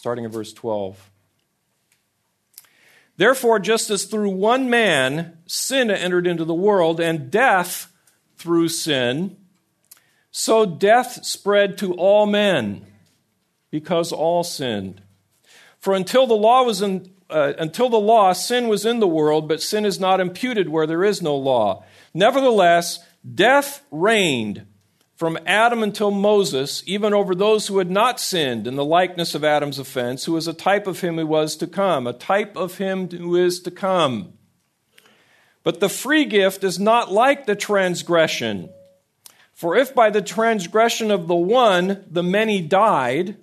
Starting 0.03 0.25
in 0.25 0.31
verse 0.31 0.51
12. 0.51 1.09
Therefore, 3.15 3.57
just 3.57 3.89
as 3.89 4.03
through 4.03 4.31
one 4.31 4.69
man 4.69 5.37
sin 5.45 5.89
entered 5.89 6.27
into 6.27 6.43
the 6.43 6.53
world, 6.53 6.99
and 6.99 7.31
death 7.31 7.89
through 8.35 8.67
sin, 8.67 9.37
so 10.29 10.65
death 10.65 11.23
spread 11.23 11.77
to 11.77 11.93
all 11.93 12.25
men 12.25 12.85
because 13.71 14.11
all 14.11 14.43
sinned. 14.43 15.01
For 15.79 15.93
until 15.93 16.27
the 16.27 16.33
law 16.33 16.63
was 16.63 16.81
in, 16.81 17.09
uh, 17.29 17.53
until 17.57 17.87
the 17.87 17.95
law, 17.95 18.33
sin 18.33 18.67
was 18.67 18.85
in 18.85 18.99
the 18.99 19.07
world, 19.07 19.47
but 19.47 19.61
sin 19.61 19.85
is 19.85 20.01
not 20.01 20.19
imputed 20.19 20.67
where 20.67 20.85
there 20.85 21.05
is 21.05 21.21
no 21.21 21.37
law. 21.37 21.85
Nevertheless, 22.13 22.99
death 23.33 23.85
reigned 23.89 24.65
from 25.23 25.39
Adam 25.45 25.81
until 25.81 26.11
Moses, 26.11 26.83
even 26.85 27.13
over 27.13 27.33
those 27.33 27.67
who 27.67 27.77
had 27.77 27.89
not 27.89 28.19
sinned 28.19 28.67
in 28.67 28.75
the 28.75 28.83
likeness 28.83 29.33
of 29.33 29.41
Adam's 29.41 29.79
offense, 29.79 30.25
who 30.25 30.33
was 30.33 30.49
a 30.49 30.53
type 30.53 30.85
of 30.85 30.99
him 30.99 31.15
who 31.15 31.25
was 31.25 31.55
to 31.55 31.65
come, 31.65 32.05
a 32.05 32.11
type 32.11 32.57
of 32.57 32.77
him 32.77 33.07
who 33.07 33.37
is 33.37 33.61
to 33.61 33.71
come. 33.71 34.33
But 35.63 35.79
the 35.79 35.87
free 35.87 36.25
gift 36.25 36.65
is 36.65 36.77
not 36.77 37.09
like 37.09 37.45
the 37.45 37.55
transgression. 37.55 38.67
For 39.53 39.77
if 39.77 39.95
by 39.95 40.09
the 40.09 40.21
transgression 40.21 41.09
of 41.09 41.29
the 41.29 41.35
one 41.35 42.03
the 42.11 42.21
many 42.21 42.59
died, 42.59 43.37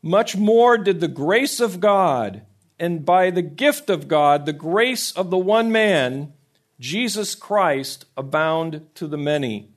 much 0.00 0.38
more 0.38 0.78
did 0.78 1.00
the 1.00 1.06
grace 1.08 1.60
of 1.60 1.80
God, 1.80 2.46
and 2.78 3.04
by 3.04 3.28
the 3.28 3.42
gift 3.42 3.90
of 3.90 4.08
God, 4.08 4.46
the 4.46 4.54
grace 4.54 5.12
of 5.12 5.28
the 5.28 5.36
one 5.36 5.70
man, 5.70 6.32
Jesus 6.80 7.34
Christ, 7.34 8.06
abound 8.16 8.86
to 8.94 9.06
the 9.06 9.18
many. 9.18 9.73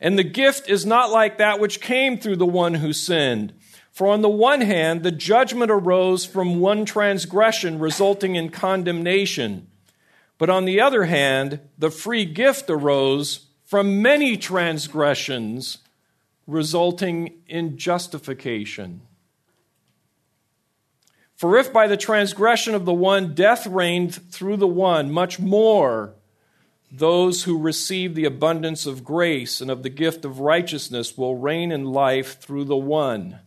And 0.00 0.18
the 0.18 0.24
gift 0.24 0.68
is 0.68 0.86
not 0.86 1.10
like 1.10 1.38
that 1.38 1.58
which 1.58 1.80
came 1.80 2.18
through 2.18 2.36
the 2.36 2.46
one 2.46 2.74
who 2.74 2.92
sinned. 2.92 3.52
For 3.90 4.06
on 4.06 4.22
the 4.22 4.28
one 4.28 4.60
hand, 4.60 5.02
the 5.02 5.10
judgment 5.10 5.72
arose 5.72 6.24
from 6.24 6.60
one 6.60 6.84
transgression, 6.84 7.80
resulting 7.80 8.36
in 8.36 8.50
condemnation. 8.50 9.66
But 10.38 10.50
on 10.50 10.66
the 10.66 10.80
other 10.80 11.04
hand, 11.04 11.60
the 11.76 11.90
free 11.90 12.24
gift 12.24 12.70
arose 12.70 13.46
from 13.64 14.00
many 14.00 14.36
transgressions, 14.36 15.78
resulting 16.46 17.42
in 17.48 17.76
justification. 17.76 19.02
For 21.34 21.58
if 21.58 21.72
by 21.72 21.86
the 21.88 21.96
transgression 21.96 22.74
of 22.74 22.84
the 22.84 22.94
one 22.94 23.34
death 23.34 23.66
reigned 23.66 24.14
through 24.14 24.56
the 24.58 24.66
one, 24.68 25.10
much 25.10 25.38
more 25.38 26.14
those 26.90 27.44
who 27.44 27.58
receive 27.58 28.14
the 28.14 28.24
abundance 28.24 28.86
of 28.86 29.04
grace 29.04 29.60
and 29.60 29.70
of 29.70 29.82
the 29.82 29.90
gift 29.90 30.24
of 30.24 30.40
righteousness 30.40 31.18
will 31.18 31.36
reign 31.36 31.70
in 31.70 31.84
life 31.84 32.40
through 32.40 32.64
the 32.64 32.76
one, 32.76 33.40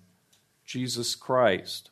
Jesus 0.63 1.15
Christ. 1.15 1.89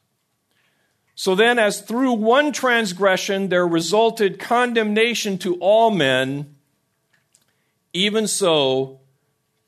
So 1.15 1.35
then, 1.35 1.59
as 1.59 1.81
through 1.81 2.13
one 2.13 2.51
transgression 2.51 3.49
there 3.49 3.67
resulted 3.67 4.39
condemnation 4.39 5.37
to 5.39 5.55
all 5.55 5.91
men, 5.91 6.55
even 7.91 8.27
so, 8.27 9.01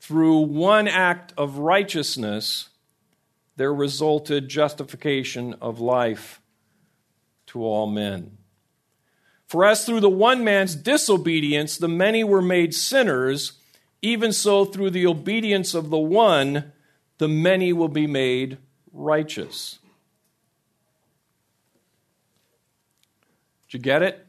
through 0.00 0.38
one 0.38 0.88
act 0.88 1.34
of 1.36 1.58
righteousness, 1.58 2.68
there 3.56 3.74
resulted 3.74 4.48
justification 4.48 5.54
of 5.60 5.80
life 5.80 6.40
to 7.46 7.62
all 7.62 7.86
men. 7.86 8.38
For 9.52 9.66
as 9.66 9.84
through 9.84 10.00
the 10.00 10.08
one 10.08 10.44
man's 10.44 10.74
disobedience 10.74 11.76
the 11.76 11.86
many 11.86 12.24
were 12.24 12.40
made 12.40 12.72
sinners, 12.72 13.60
even 14.00 14.32
so 14.32 14.64
through 14.64 14.88
the 14.88 15.06
obedience 15.06 15.74
of 15.74 15.90
the 15.90 15.98
one 15.98 16.72
the 17.18 17.28
many 17.28 17.70
will 17.70 17.88
be 17.88 18.06
made 18.06 18.56
righteous. 18.94 19.78
Did 23.66 23.74
you 23.74 23.80
get 23.80 24.02
it? 24.02 24.26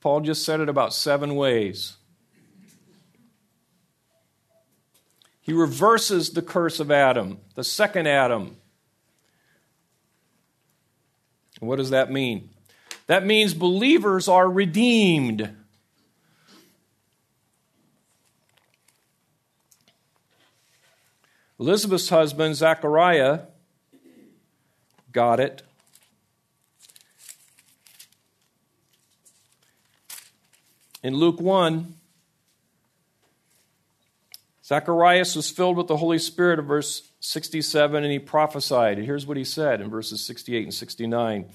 Paul 0.00 0.20
just 0.20 0.44
said 0.44 0.60
it 0.60 0.68
about 0.68 0.94
seven 0.94 1.34
ways. 1.34 1.96
He 5.40 5.52
reverses 5.52 6.30
the 6.30 6.42
curse 6.42 6.78
of 6.78 6.92
Adam, 6.92 7.40
the 7.56 7.64
second 7.64 8.06
Adam. 8.06 8.58
What 11.58 11.78
does 11.78 11.90
that 11.90 12.12
mean? 12.12 12.50
That 13.12 13.26
means 13.26 13.52
believers 13.52 14.26
are 14.26 14.48
redeemed. 14.48 15.54
Elizabeth's 21.60 22.08
husband, 22.08 22.56
Zechariah, 22.56 23.40
got 25.12 25.40
it. 25.40 25.62
In 31.02 31.14
Luke 31.14 31.38
1, 31.38 31.94
Zacharias 34.64 35.36
was 35.36 35.50
filled 35.50 35.76
with 35.76 35.88
the 35.88 35.98
Holy 35.98 36.18
Spirit 36.18 36.58
of 36.58 36.64
verse 36.64 37.10
67 37.20 38.02
and 38.02 38.10
he 38.10 38.18
prophesied. 38.18 38.96
And 38.96 39.04
here's 39.04 39.26
what 39.26 39.36
he 39.36 39.44
said 39.44 39.82
in 39.82 39.90
verses 39.90 40.24
68 40.24 40.62
and 40.62 40.72
69 40.72 41.50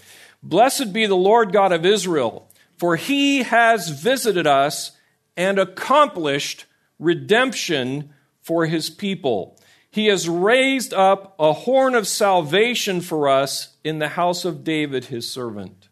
Blessed 0.48 0.93
be 0.93 1.06
the 1.06 1.16
Lord 1.16 1.52
God 1.52 1.74
of 1.74 1.86
Israel, 1.86 2.50
for 2.78 2.95
he 2.95 3.43
has 3.43 3.89
visited 3.89 4.48
us 4.48 4.93
and 5.36 5.60
accomplished 5.60 6.64
redemption 7.00 8.14
for 8.39 8.66
his 8.66 8.89
people. 8.89 9.60
He 9.91 10.06
has 10.06 10.30
raised 10.30 10.93
up 10.93 11.36
a 11.38 11.52
horn 11.52 11.95
of 11.95 12.08
salvation 12.08 13.02
for 13.02 13.28
us 13.28 13.76
in 13.84 14.00
the 14.00 14.08
house 14.08 14.45
of 14.45 14.64
David, 14.64 15.06
his 15.06 15.30
servant. 15.30 15.89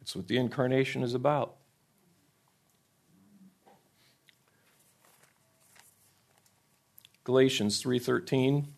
That's 0.00 0.16
what 0.16 0.26
the 0.26 0.36
incarnation 0.36 1.04
is 1.04 1.14
about. 1.14 1.57
Galatians 7.28 7.82
3:13 7.82 8.68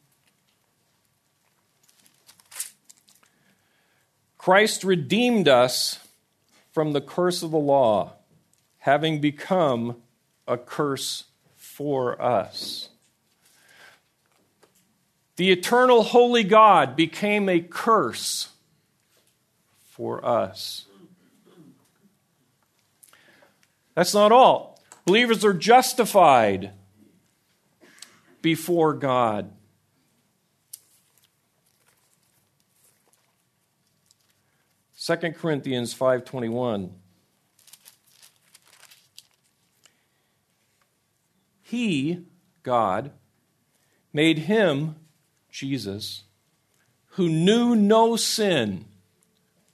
Christ 4.39 4.83
redeemed 4.83 5.47
us 5.47 6.01
from 6.73 6.91
the 6.91 7.01
curse 7.01 7.45
of 7.45 7.53
the 7.53 7.59
law, 7.59 8.15
having 8.79 9.21
become 9.21 10.03
a 10.49 10.59
curse 10.59 11.27
for 11.55 12.21
us. 12.21 12.89
The 15.37 15.53
eternal 15.53 16.03
holy 16.03 16.43
God 16.43 16.97
became 16.97 17.49
a 17.49 17.61
curse 17.61 18.49
for 19.85 20.27
us. 20.27 20.87
That's 23.95 24.13
not 24.13 24.33
all. 24.33 24.83
Believers 25.05 25.45
are 25.45 25.55
justified 25.55 26.73
before 28.43 28.95
God. 28.95 29.53
Second 34.95 35.35
Corinthians 35.35 35.95
5:21 35.95 36.93
He, 41.63 42.27
God, 42.63 43.13
made 44.13 44.39
him, 44.39 44.97
Jesus, 45.51 46.25
who 47.11 47.29
knew 47.29 47.75
no 47.77 48.17
sin, 48.17 48.87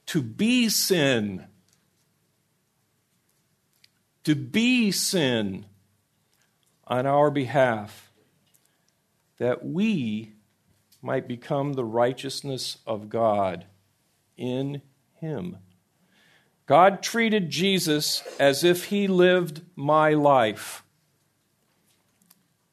to 0.06 0.22
be 0.22 0.68
sin. 0.68 1.46
To 4.24 4.34
be 4.34 4.90
sin 4.90 5.66
on 6.86 7.06
our 7.06 7.30
behalf 7.30 8.05
that 9.39 9.64
we 9.64 10.32
might 11.03 11.28
become 11.28 11.74
the 11.74 11.84
righteousness 11.84 12.78
of 12.87 13.09
God 13.09 13.66
in 14.37 14.82
him. 15.14 15.59
God 16.66 17.03
treated 17.03 17.49
Jesus 17.49 18.22
as 18.41 18.64
if 18.64 18.87
he 18.87 19.07
lived 19.07 19.62
my 19.76 20.14
life. 20.14 20.82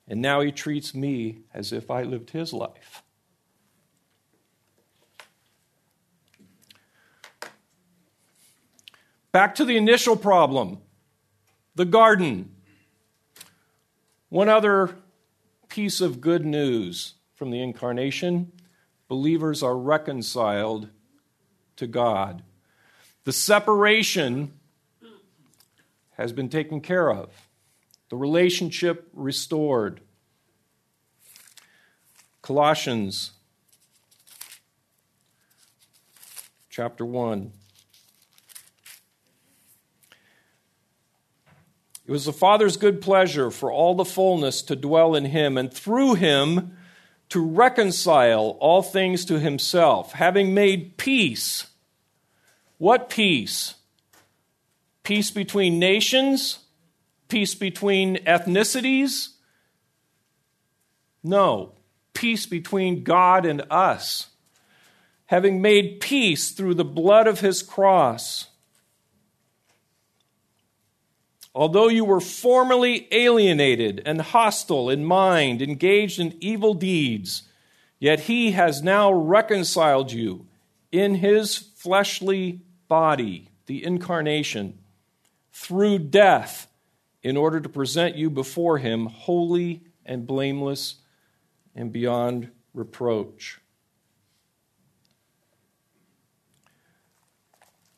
And 0.08 0.22
now 0.22 0.42
he 0.42 0.52
treats 0.52 0.96
me 0.96 1.40
as 1.54 1.72
if 1.72 1.92
I 1.92 2.04
lived 2.04 2.32
his 2.32 2.54
life. 2.54 3.04
Back 9.32 9.56
to 9.56 9.66
the 9.66 9.78
initial 9.78 10.16
problem 10.16 10.80
the 11.76 11.86
garden. 11.86 12.52
One 14.30 14.50
other 14.50 14.96
piece 15.74 16.02
of 16.02 16.22
good 16.22 16.46
news 16.46 17.16
from 17.34 17.50
the 17.50 17.60
incarnation 17.60 18.52
believers 19.08 19.64
are 19.64 19.76
reconciled 19.76 20.88
to 21.76 21.88
God. 21.88 22.44
The 23.24 23.34
separation 23.34 24.54
has 26.12 26.32
been 26.32 26.48
taken 26.48 26.80
care 26.80 27.12
of, 27.12 27.32
the 28.10 28.16
relationship 28.16 29.10
restored. 29.14 30.02
Colossians 32.44 33.32
chapter 36.70 37.04
1. 37.04 37.52
It 42.06 42.12
was 42.12 42.26
the 42.26 42.34
Father's 42.34 42.78
good 42.78 43.02
pleasure 43.02 43.50
for 43.50 43.72
all 43.72 43.96
the 43.96 44.06
fullness 44.06 44.62
to 44.64 44.76
dwell 44.76 45.16
in 45.16 45.26
him, 45.26 45.58
and 45.58 45.74
through 45.74 46.16
him 46.16 46.78
to 47.30 47.44
reconcile 47.44 48.58
all 48.60 48.84
things 48.84 49.26
to 49.26 49.40
himself, 49.40 50.14
having 50.14 50.54
made 50.54 50.98
peace. 50.98 51.68
What 52.78 53.10
peace? 53.10 53.76
Peace 55.04 55.32
between 55.32 55.80
nations? 55.80 56.60
Peace 57.30 57.56
between 57.56 58.18
ethnicities? 58.26 59.30
No, 61.24 61.72
peace 62.14 62.46
between 62.46 63.04
God 63.04 63.46
and 63.46 63.64
us. 63.70 64.28
Having 65.28 65.62
made 65.62 66.02
peace 66.02 66.52
through 66.52 66.74
the 66.74 66.84
blood 66.84 67.28
of 67.28 67.40
his 67.40 67.64
cross 67.64 68.48
Although 71.56 71.88
you 71.88 72.04
were 72.04 72.20
formerly 72.20 73.08
alienated 73.12 74.02
and 74.06 74.22
hostile 74.22 74.90
in 74.90 75.06
mind, 75.06 75.62
engaged 75.62 76.20
in 76.20 76.36
evil 76.40 76.74
deeds, 76.74 77.44
yet 78.00 78.22
he 78.22 78.52
has 78.52 78.82
now 78.82 79.14
reconciled 79.14 80.12
you 80.12 80.48
in 80.92 81.16
his 81.16 81.58
fleshly 81.58 82.62
body, 82.88 83.50
the 83.68 83.84
incarnation, 83.84 84.80
through 85.52 86.00
death, 86.00 86.68
in 87.22 87.38
order 87.38 87.60
to 87.60 87.70
present 87.70 88.16
you 88.16 88.30
before 88.30 88.80
him 88.80 89.06
holy 89.06 89.82
and 90.06 90.28
blameless 90.28 90.96
and 91.76 91.92
beyond 91.92 92.50
reproach. 92.74 93.60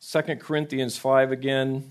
2 0.08 0.22
Corinthians 0.36 0.96
5 0.96 1.32
again. 1.32 1.90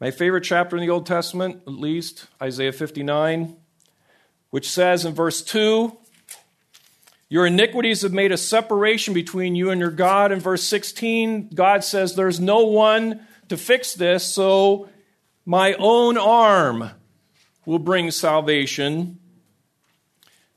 My 0.00 0.12
favorite 0.12 0.44
chapter 0.44 0.76
in 0.76 0.80
the 0.80 0.90
Old 0.90 1.06
Testament, 1.06 1.62
at 1.66 1.72
least, 1.72 2.28
Isaiah 2.40 2.70
59, 2.70 3.56
which 4.50 4.70
says 4.70 5.04
in 5.04 5.12
verse 5.12 5.42
2 5.42 5.96
Your 7.28 7.46
iniquities 7.46 8.02
have 8.02 8.12
made 8.12 8.30
a 8.30 8.36
separation 8.36 9.12
between 9.12 9.56
you 9.56 9.70
and 9.70 9.80
your 9.80 9.90
God. 9.90 10.30
In 10.30 10.38
verse 10.38 10.62
16, 10.62 11.48
God 11.52 11.82
says, 11.82 12.14
There's 12.14 12.38
no 12.38 12.64
one 12.64 13.26
to 13.48 13.56
fix 13.56 13.94
this, 13.94 14.22
so 14.22 14.88
my 15.44 15.74
own 15.80 16.16
arm 16.16 16.90
will 17.66 17.80
bring 17.80 18.12
salvation. 18.12 19.18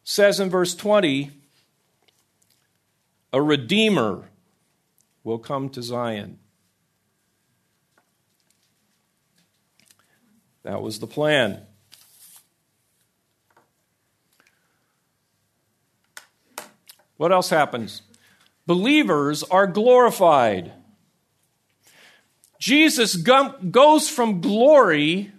Says 0.03 0.39
in 0.39 0.51
verse 0.51 0.75
20, 0.75 1.31
A 3.33 3.41
redeemer 3.41 4.29
will 5.23 5.39
come 5.39 5.69
to 5.69 5.81
Zion. 5.81 6.37
That 10.63 10.81
was 10.81 10.99
the 10.99 11.07
plan. 11.07 11.61
What 17.17 17.31
else 17.31 17.49
happens? 17.49 18.01
Believers 18.65 19.43
are 19.43 19.67
glorified. 19.67 20.71
Jesus 22.59 23.15
goes 23.15 24.09
from 24.09 24.41
glory 24.41 25.31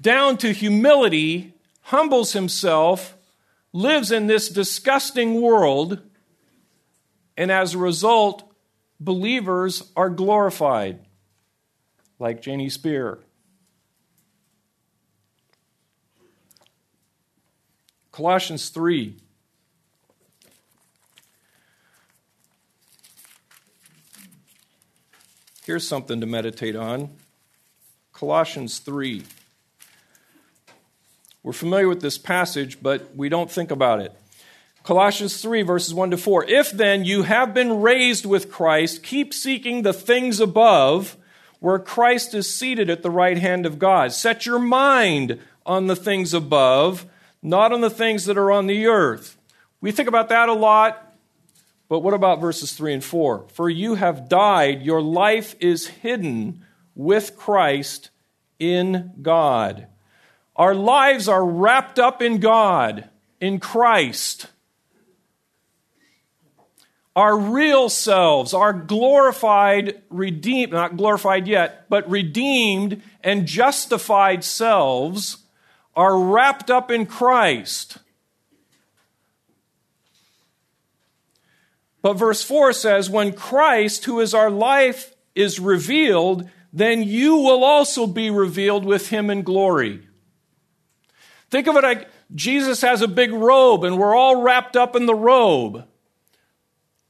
down 0.00 0.36
to 0.38 0.52
humility, 0.52 1.54
humbles 1.82 2.32
himself, 2.32 3.16
lives 3.72 4.10
in 4.10 4.26
this 4.26 4.48
disgusting 4.48 5.40
world, 5.40 6.00
and 7.36 7.50
as 7.50 7.74
a 7.74 7.78
result, 7.78 8.50
believers 9.00 9.90
are 9.96 10.10
glorified, 10.10 11.00
like 12.18 12.42
Janie 12.42 12.68
Spear. 12.68 13.18
Colossians 18.14 18.68
3. 18.68 19.16
Here's 25.66 25.88
something 25.88 26.20
to 26.20 26.26
meditate 26.26 26.76
on. 26.76 27.10
Colossians 28.12 28.78
3. 28.78 29.24
We're 31.42 31.52
familiar 31.52 31.88
with 31.88 32.02
this 32.02 32.16
passage, 32.16 32.80
but 32.80 33.16
we 33.16 33.28
don't 33.28 33.50
think 33.50 33.72
about 33.72 33.98
it. 33.98 34.12
Colossians 34.84 35.42
3, 35.42 35.62
verses 35.62 35.92
1 35.92 36.12
to 36.12 36.16
4. 36.16 36.44
If 36.44 36.70
then 36.70 37.04
you 37.04 37.24
have 37.24 37.52
been 37.52 37.80
raised 37.80 38.26
with 38.26 38.48
Christ, 38.48 39.02
keep 39.02 39.34
seeking 39.34 39.82
the 39.82 39.92
things 39.92 40.38
above, 40.38 41.16
where 41.58 41.80
Christ 41.80 42.32
is 42.32 42.48
seated 42.48 42.88
at 42.90 43.02
the 43.02 43.10
right 43.10 43.38
hand 43.38 43.66
of 43.66 43.80
God. 43.80 44.12
Set 44.12 44.46
your 44.46 44.60
mind 44.60 45.40
on 45.66 45.88
the 45.88 45.96
things 45.96 46.32
above 46.32 47.06
not 47.44 47.72
on 47.72 47.82
the 47.82 47.90
things 47.90 48.24
that 48.24 48.38
are 48.38 48.50
on 48.50 48.66
the 48.66 48.86
earth. 48.86 49.36
We 49.82 49.92
think 49.92 50.08
about 50.08 50.30
that 50.30 50.48
a 50.48 50.54
lot, 50.54 51.14
but 51.90 52.00
what 52.00 52.14
about 52.14 52.40
verses 52.40 52.72
3 52.72 52.94
and 52.94 53.04
4? 53.04 53.44
For 53.52 53.68
you 53.68 53.96
have 53.96 54.30
died, 54.30 54.82
your 54.82 55.02
life 55.02 55.54
is 55.60 55.86
hidden 55.86 56.64
with 56.94 57.36
Christ 57.36 58.08
in 58.58 59.12
God. 59.20 59.86
Our 60.56 60.74
lives 60.74 61.28
are 61.28 61.44
wrapped 61.44 61.98
up 61.98 62.22
in 62.22 62.38
God, 62.38 63.10
in 63.40 63.60
Christ. 63.60 64.46
Our 67.14 67.38
real 67.38 67.90
selves, 67.90 68.54
our 68.54 68.72
glorified, 68.72 70.02
redeemed, 70.08 70.72
not 70.72 70.96
glorified 70.96 71.46
yet, 71.46 71.90
but 71.90 72.08
redeemed 72.08 73.02
and 73.22 73.46
justified 73.46 74.44
selves 74.44 75.43
are 75.96 76.18
wrapped 76.18 76.70
up 76.70 76.90
in 76.90 77.06
Christ. 77.06 77.98
But 82.02 82.14
verse 82.14 82.42
4 82.42 82.72
says, 82.72 83.08
When 83.08 83.32
Christ, 83.32 84.04
who 84.04 84.20
is 84.20 84.34
our 84.34 84.50
life, 84.50 85.14
is 85.34 85.58
revealed, 85.58 86.48
then 86.72 87.02
you 87.02 87.36
will 87.36 87.64
also 87.64 88.06
be 88.06 88.30
revealed 88.30 88.84
with 88.84 89.08
him 89.08 89.30
in 89.30 89.42
glory. 89.42 90.06
Think 91.50 91.66
of 91.66 91.76
it 91.76 91.82
like 91.82 92.08
Jesus 92.34 92.82
has 92.82 93.00
a 93.00 93.08
big 93.08 93.32
robe 93.32 93.84
and 93.84 93.96
we're 93.96 94.14
all 94.14 94.42
wrapped 94.42 94.76
up 94.76 94.96
in 94.96 95.06
the 95.06 95.14
robe. 95.14 95.86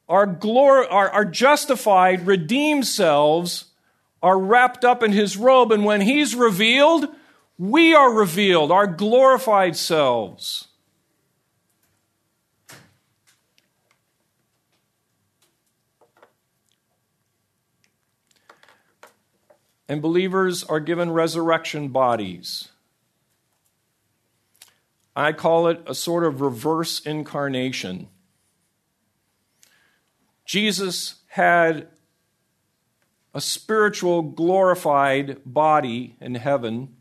Our, 0.09 0.27
glor- 0.27 0.87
our, 0.91 1.09
our 1.09 1.25
justified, 1.25 2.27
redeemed 2.27 2.87
selves 2.87 3.67
are 4.23 4.39
wrapped 4.39 4.85
up 4.85 5.03
in 5.03 5.13
his 5.13 5.37
robe, 5.37 5.73
and 5.73 5.85
when 5.85 6.01
he's 6.01 6.35
revealed, 6.35 7.09
we 7.59 7.95
are 7.95 8.13
revealed, 8.13 8.73
our 8.73 8.87
glorified 8.87 9.77
selves. 9.77 10.69
And 19.89 20.01
believers 20.01 20.65
are 20.65 20.81
given 20.81 21.13
resurrection 21.13 21.89
bodies. 21.89 22.71
I 25.15 25.33
call 25.33 25.69
it 25.69 25.81
a 25.87 25.95
sort 25.95 26.25
of 26.25 26.41
reverse 26.41 27.01
incarnation. 27.01 28.09
Jesus 30.45 31.17
had 31.29 31.89
a 33.33 33.41
spiritual 33.41 34.23
glorified 34.23 35.41
body 35.45 36.17
in 36.21 36.35
heaven 36.35 36.94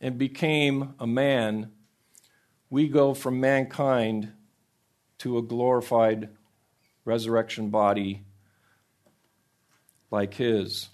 and 0.00 0.18
became 0.18 0.94
a 0.98 1.06
man, 1.06 1.70
we 2.70 2.88
go 2.88 3.14
from 3.14 3.40
mankind 3.40 4.32
to 5.18 5.38
a 5.38 5.42
glorified 5.42 6.28
resurrection 7.04 7.70
body 7.70 8.24
like 10.10 10.34
his. 10.34 10.88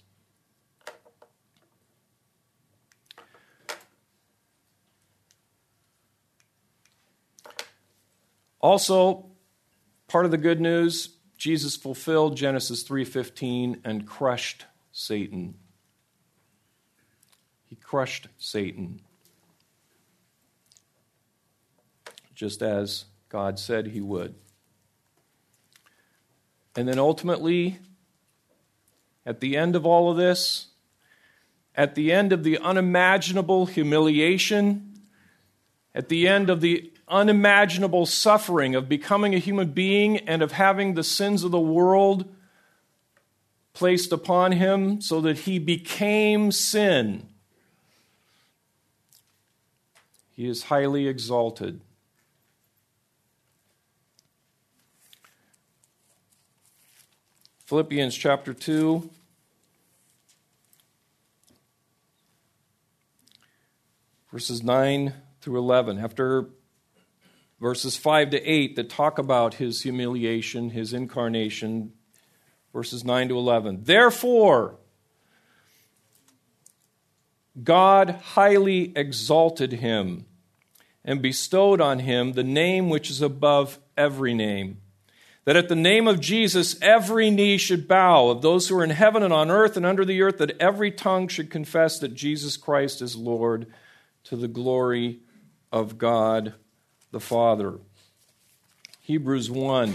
Also, 8.59 9.25
part 10.07 10.23
of 10.23 10.31
the 10.31 10.37
good 10.37 10.61
news, 10.61 11.17
Jesus 11.37 11.75
fulfilled 11.75 12.37
Genesis 12.37 12.83
3:15 12.83 13.81
and 13.83 14.07
crushed 14.07 14.65
Satan. 14.93 15.55
He 17.73 17.79
crushed 17.81 18.27
Satan. 18.37 19.01
Just 22.35 22.61
as 22.61 23.05
God 23.29 23.57
said 23.57 23.87
he 23.87 23.99
would. 23.99 24.35
And 26.75 26.87
then 26.87 26.99
ultimately, 26.99 27.79
at 29.25 29.39
the 29.39 29.57
end 29.57 29.75
of 29.75 29.87
all 29.87 30.11
of 30.11 30.17
this, 30.17 30.67
at 31.73 31.95
the 31.95 32.11
end 32.11 32.31
of 32.31 32.43
the 32.43 32.59
unimaginable 32.59 33.65
humiliation, 33.65 34.93
at 35.95 36.09
the 36.09 36.27
end 36.27 36.51
of 36.51 36.61
the 36.61 36.91
unimaginable 37.07 38.05
suffering 38.05 38.75
of 38.75 38.87
becoming 38.87 39.33
a 39.33 39.39
human 39.39 39.71
being 39.71 40.17
and 40.27 40.43
of 40.43 40.51
having 40.51 40.93
the 40.93 41.03
sins 41.03 41.43
of 41.43 41.49
the 41.49 41.59
world 41.59 42.31
placed 43.73 44.11
upon 44.11 44.51
him 44.51 45.01
so 45.01 45.19
that 45.21 45.39
he 45.39 45.57
became 45.57 46.51
sin. 46.51 47.29
He 50.35 50.47
is 50.47 50.63
highly 50.63 51.07
exalted. 51.07 51.81
Philippians 57.65 58.15
chapter 58.15 58.53
2. 58.53 59.09
Verses 64.31 64.63
9 64.63 65.13
through 65.41 65.59
11. 65.59 65.99
After 65.99 66.49
verses 67.61 67.95
5 67.95 68.31
to 68.31 68.41
8 68.43 68.75
that 68.75 68.89
talk 68.89 69.19
about 69.19 69.55
his 69.55 69.83
humiliation, 69.83 70.71
his 70.71 70.93
incarnation, 70.93 71.93
verses 72.73 73.05
9 73.05 73.29
to 73.29 73.37
11. 73.37 73.83
Therefore, 73.83 74.77
God 77.61 78.09
highly 78.23 78.91
exalted 78.95 79.73
him 79.73 80.25
and 81.05 81.21
bestowed 81.21 81.81
on 81.81 81.99
him 81.99 82.33
the 82.33 82.43
name 82.43 82.89
which 82.89 83.09
is 83.09 83.21
above 83.21 83.79
every 83.97 84.33
name. 84.33 84.79
That 85.45 85.57
at 85.57 85.67
the 85.67 85.75
name 85.75 86.07
of 86.07 86.21
Jesus 86.21 86.81
every 86.81 87.29
knee 87.29 87.57
should 87.57 87.87
bow, 87.87 88.29
of 88.29 88.41
those 88.41 88.67
who 88.67 88.77
are 88.77 88.83
in 88.83 88.91
heaven 88.91 89.23
and 89.23 89.33
on 89.33 89.51
earth 89.51 89.75
and 89.75 89.85
under 89.85 90.05
the 90.05 90.21
earth, 90.21 90.37
that 90.37 90.59
every 90.59 90.89
tongue 90.89 91.27
should 91.27 91.51
confess 91.51 91.99
that 91.99 92.15
Jesus 92.15 92.55
Christ 92.55 93.01
is 93.01 93.15
Lord 93.15 93.67
to 94.23 94.37
the 94.37 94.47
glory 94.47 95.19
of 95.71 95.97
God 95.97 96.53
the 97.11 97.19
Father. 97.19 97.79
Hebrews 99.01 99.51
1. 99.51 99.93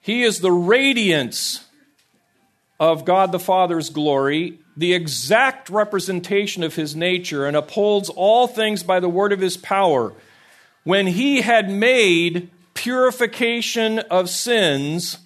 He 0.00 0.22
is 0.22 0.40
the 0.40 0.52
radiance 0.52 1.66
of 2.78 3.04
God 3.04 3.32
the 3.32 3.38
Father's 3.38 3.90
glory, 3.90 4.58
the 4.76 4.94
exact 4.94 5.68
representation 5.68 6.62
of 6.62 6.74
his 6.74 6.96
nature, 6.96 7.46
and 7.46 7.56
upholds 7.56 8.08
all 8.08 8.46
things 8.46 8.82
by 8.82 8.98
the 8.98 9.08
word 9.08 9.32
of 9.32 9.40
his 9.40 9.58
power. 9.58 10.14
When 10.84 11.06
he 11.06 11.42
had 11.42 11.70
made 11.70 12.50
purification 12.72 13.98
of 13.98 14.30
sins, 14.30 15.18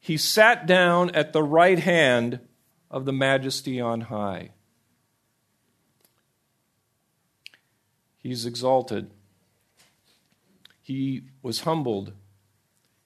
he 0.00 0.16
sat 0.16 0.66
down 0.66 1.10
at 1.10 1.32
the 1.32 1.42
right 1.42 1.78
hand 1.78 2.40
of 2.90 3.04
the 3.04 3.12
majesty 3.12 3.80
on 3.80 4.02
high. 4.02 4.50
He's 8.16 8.44
exalted. 8.44 9.10
He 10.82 11.22
was 11.42 11.60
humbled. 11.60 12.12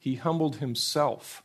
He 0.02 0.16
humbled 0.16 0.56
himself. 0.56 1.44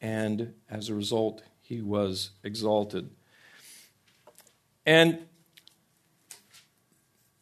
And 0.00 0.54
as 0.70 0.88
a 0.88 0.94
result, 0.94 1.42
he 1.60 1.82
was 1.82 2.30
exalted. 2.44 3.10
And 4.86 5.18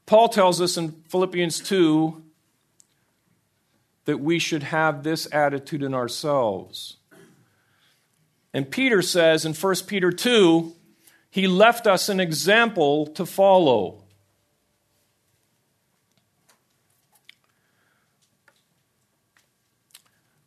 Paul 0.06 0.30
tells 0.30 0.62
us 0.62 0.78
in 0.78 0.92
Philippians 1.10 1.60
2 1.60 2.22
that 4.06 4.18
we 4.18 4.38
should 4.38 4.62
have 4.62 5.02
this 5.02 5.28
attitude 5.30 5.82
in 5.82 5.92
ourselves. 5.92 6.96
And 8.54 8.70
Peter 8.70 9.02
says 9.02 9.44
in 9.44 9.52
1 9.52 9.74
Peter 9.86 10.10
2, 10.10 10.72
he 11.28 11.46
left 11.46 11.86
us 11.86 12.08
an 12.08 12.18
example 12.18 13.08
to 13.08 13.26
follow. 13.26 14.03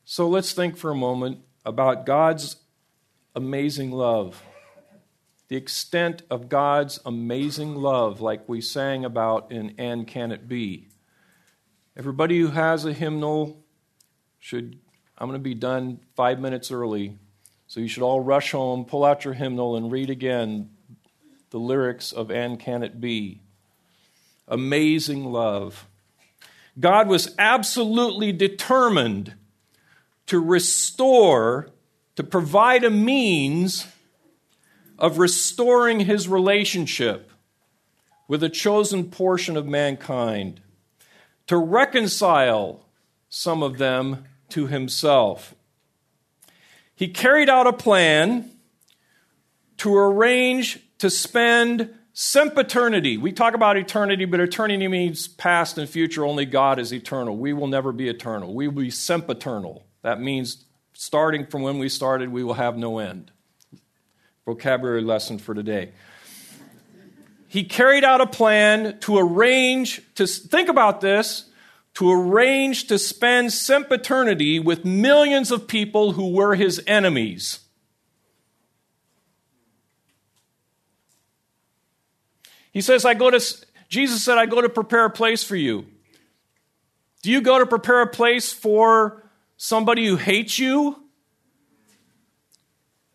So 0.10 0.30
let's 0.30 0.54
think 0.54 0.78
for 0.78 0.90
a 0.90 0.96
moment 0.96 1.40
about 1.66 2.06
God's 2.06 2.56
amazing 3.36 3.92
love. 3.92 4.42
The 5.50 5.58
extent 5.58 6.22
of 6.30 6.48
God's 6.48 7.02
amazing 7.06 7.76
love, 7.76 8.22
like 8.22 8.48
we 8.48 8.62
sang 8.62 9.04
about 9.04 9.52
in 9.52 9.76
And 9.78 10.08
Can 10.08 10.32
It 10.32 10.48
Be. 10.48 10.88
Everybody 11.98 12.40
who 12.40 12.48
has 12.52 12.86
a 12.86 12.94
hymnal 12.94 13.62
should, 14.40 14.80
I'm 15.18 15.28
going 15.28 15.38
to 15.38 15.44
be 15.44 15.54
done 15.54 16.00
five 16.16 16.40
minutes 16.40 16.72
early. 16.72 17.18
So 17.68 17.82
you 17.82 17.90
should 17.90 18.04
all 18.04 18.22
rush 18.22 18.54
home, 18.54 18.86
pull 18.86 19.04
out 19.04 19.26
your 19.26 19.34
hymnal, 19.34 19.76
and 19.76 19.92
read 19.92 20.10
again 20.10 20.70
the 21.50 21.60
lyrics 21.60 22.14
of 22.14 22.32
And 22.32 22.58
Can 22.58 22.82
It 22.82 23.02
Be? 23.02 23.42
Amazing 24.48 25.26
love. 25.26 25.86
God 26.80 27.10
was 27.10 27.36
absolutely 27.38 28.32
determined 28.32 29.34
to 30.28 30.40
restore, 30.40 31.70
to 32.16 32.24
provide 32.24 32.84
a 32.84 32.90
means 32.90 33.88
of 35.00 35.20
restoring 35.20 36.02
his 36.02 36.28
relationship 36.28 37.32
with 38.28 38.44
a 38.44 38.50
chosen 38.50 39.10
portion 39.10 39.56
of 39.56 39.66
mankind, 39.66 40.60
to 41.48 41.58
reconcile 41.58 42.86
some 43.30 43.64
of 43.64 43.78
them 43.78 44.26
to 44.50 44.68
himself. 44.68 45.56
He 46.94 47.08
carried 47.08 47.50
out 47.50 47.68
a 47.68 47.74
plan 47.74 48.52
to 49.78 49.96
arrange 49.96 50.80
to 50.98 51.10
spend 51.10 51.94
sempiternity. 52.12 53.18
We 53.18 53.32
talk 53.32 53.54
about 53.54 53.78
eternity, 53.78 54.26
but 54.26 54.40
eternity 54.40 54.88
means 54.88 55.28
past 55.28 55.78
and 55.78 55.88
future. 55.88 56.26
Only 56.26 56.46
God 56.46 56.80
is 56.80 56.92
eternal. 56.92 57.38
We 57.38 57.54
will 57.54 57.68
never 57.68 57.92
be 57.92 58.10
eternal. 58.10 58.54
We 58.54 58.68
will 58.68 58.82
be 58.82 58.90
sempiternal. 58.90 59.87
That 60.08 60.22
means 60.22 60.64
starting 60.94 61.46
from 61.48 61.64
when 61.64 61.80
we 61.80 61.90
started, 61.90 62.30
we 62.30 62.42
will 62.42 62.54
have 62.54 62.78
no 62.78 63.00
end. 63.00 63.30
Vocabulary 64.46 65.02
lesson 65.02 65.38
for 65.38 65.54
today. 65.54 65.92
He 67.50 67.66
carried 67.66 68.06
out 68.06 68.22
a 68.22 68.26
plan 68.26 69.00
to 69.02 69.18
arrange, 69.18 70.02
to 70.16 70.26
think 70.26 70.70
about 70.70 71.02
this, 71.02 71.50
to 71.96 72.10
arrange 72.10 72.88
to 72.88 72.98
spend 72.98 73.52
sempiternity 73.52 74.60
with 74.62 74.86
millions 74.86 75.52
of 75.52 75.68
people 75.68 76.14
who 76.14 76.32
were 76.32 76.56
his 76.56 76.82
enemies. 76.88 77.60
He 82.72 82.80
says, 82.80 83.04
I 83.04 83.14
go 83.14 83.30
to, 83.30 83.44
Jesus 83.90 84.24
said, 84.24 84.38
I 84.38 84.46
go 84.46 84.62
to 84.62 84.70
prepare 84.70 85.04
a 85.04 85.10
place 85.10 85.44
for 85.44 85.58
you. 85.58 85.86
Do 87.24 87.30
you 87.30 87.42
go 87.42 87.60
to 87.60 87.66
prepare 87.66 88.00
a 88.04 88.08
place 88.08 88.54
for 88.54 89.27
somebody 89.58 90.08
who 90.08 90.16
hates 90.16 90.58
you? 90.58 91.04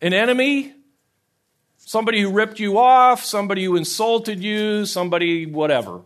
An 0.00 0.12
enemy? 0.12 0.74
Somebody 1.78 2.20
who 2.20 2.30
ripped 2.30 2.60
you 2.60 2.78
off? 2.78 3.24
Somebody 3.24 3.64
who 3.64 3.76
insulted 3.76 4.42
you? 4.42 4.84
Somebody, 4.84 5.46
whatever. 5.46 6.02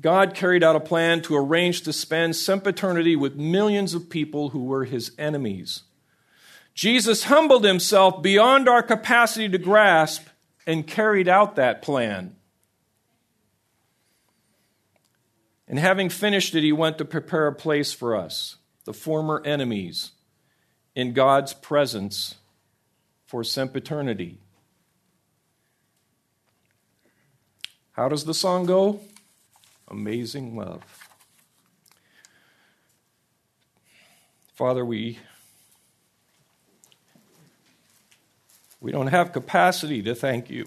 God 0.00 0.34
carried 0.34 0.64
out 0.64 0.74
a 0.74 0.80
plan 0.80 1.22
to 1.22 1.36
arrange 1.36 1.82
to 1.82 1.92
spend 1.92 2.34
sempiternity 2.34 3.14
with 3.14 3.36
millions 3.36 3.94
of 3.94 4.10
people 4.10 4.50
who 4.50 4.64
were 4.64 4.84
his 4.84 5.12
enemies. 5.16 5.84
Jesus 6.74 7.24
humbled 7.24 7.64
himself 7.64 8.20
beyond 8.20 8.68
our 8.68 8.82
capacity 8.82 9.48
to 9.48 9.58
grasp 9.58 10.26
and 10.66 10.86
carried 10.86 11.28
out 11.28 11.54
that 11.54 11.82
plan. 11.82 12.34
And 15.68 15.78
having 15.78 16.08
finished 16.10 16.54
it, 16.54 16.62
he 16.62 16.72
went 16.72 16.98
to 16.98 17.04
prepare 17.04 17.46
a 17.46 17.54
place 17.54 17.92
for 17.92 18.16
us, 18.16 18.56
the 18.84 18.92
former 18.92 19.42
enemies. 19.44 20.12
in 20.94 21.12
God's 21.12 21.54
presence 21.54 22.36
for 23.26 23.42
sempiternity. 23.42 24.38
How 27.92 28.08
does 28.08 28.24
the 28.24 28.34
song 28.34 28.66
go? 28.66 29.00
Amazing 29.88 30.56
love. 30.56 30.82
Father, 34.54 34.84
we 34.84 35.18
we 38.80 38.92
don't 38.92 39.08
have 39.08 39.32
capacity 39.32 40.02
to 40.02 40.14
thank 40.14 40.50
you. 40.50 40.66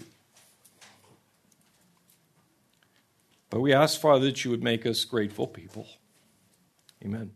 But 3.55 3.61
we 3.61 3.71
ask, 3.71 4.01
Father, 4.01 4.25
that 4.25 4.43
you 4.43 4.51
would 4.51 4.65
make 4.65 4.85
us 4.85 5.05
grateful 5.05 5.47
people. 5.47 5.87
Amen. 7.01 7.31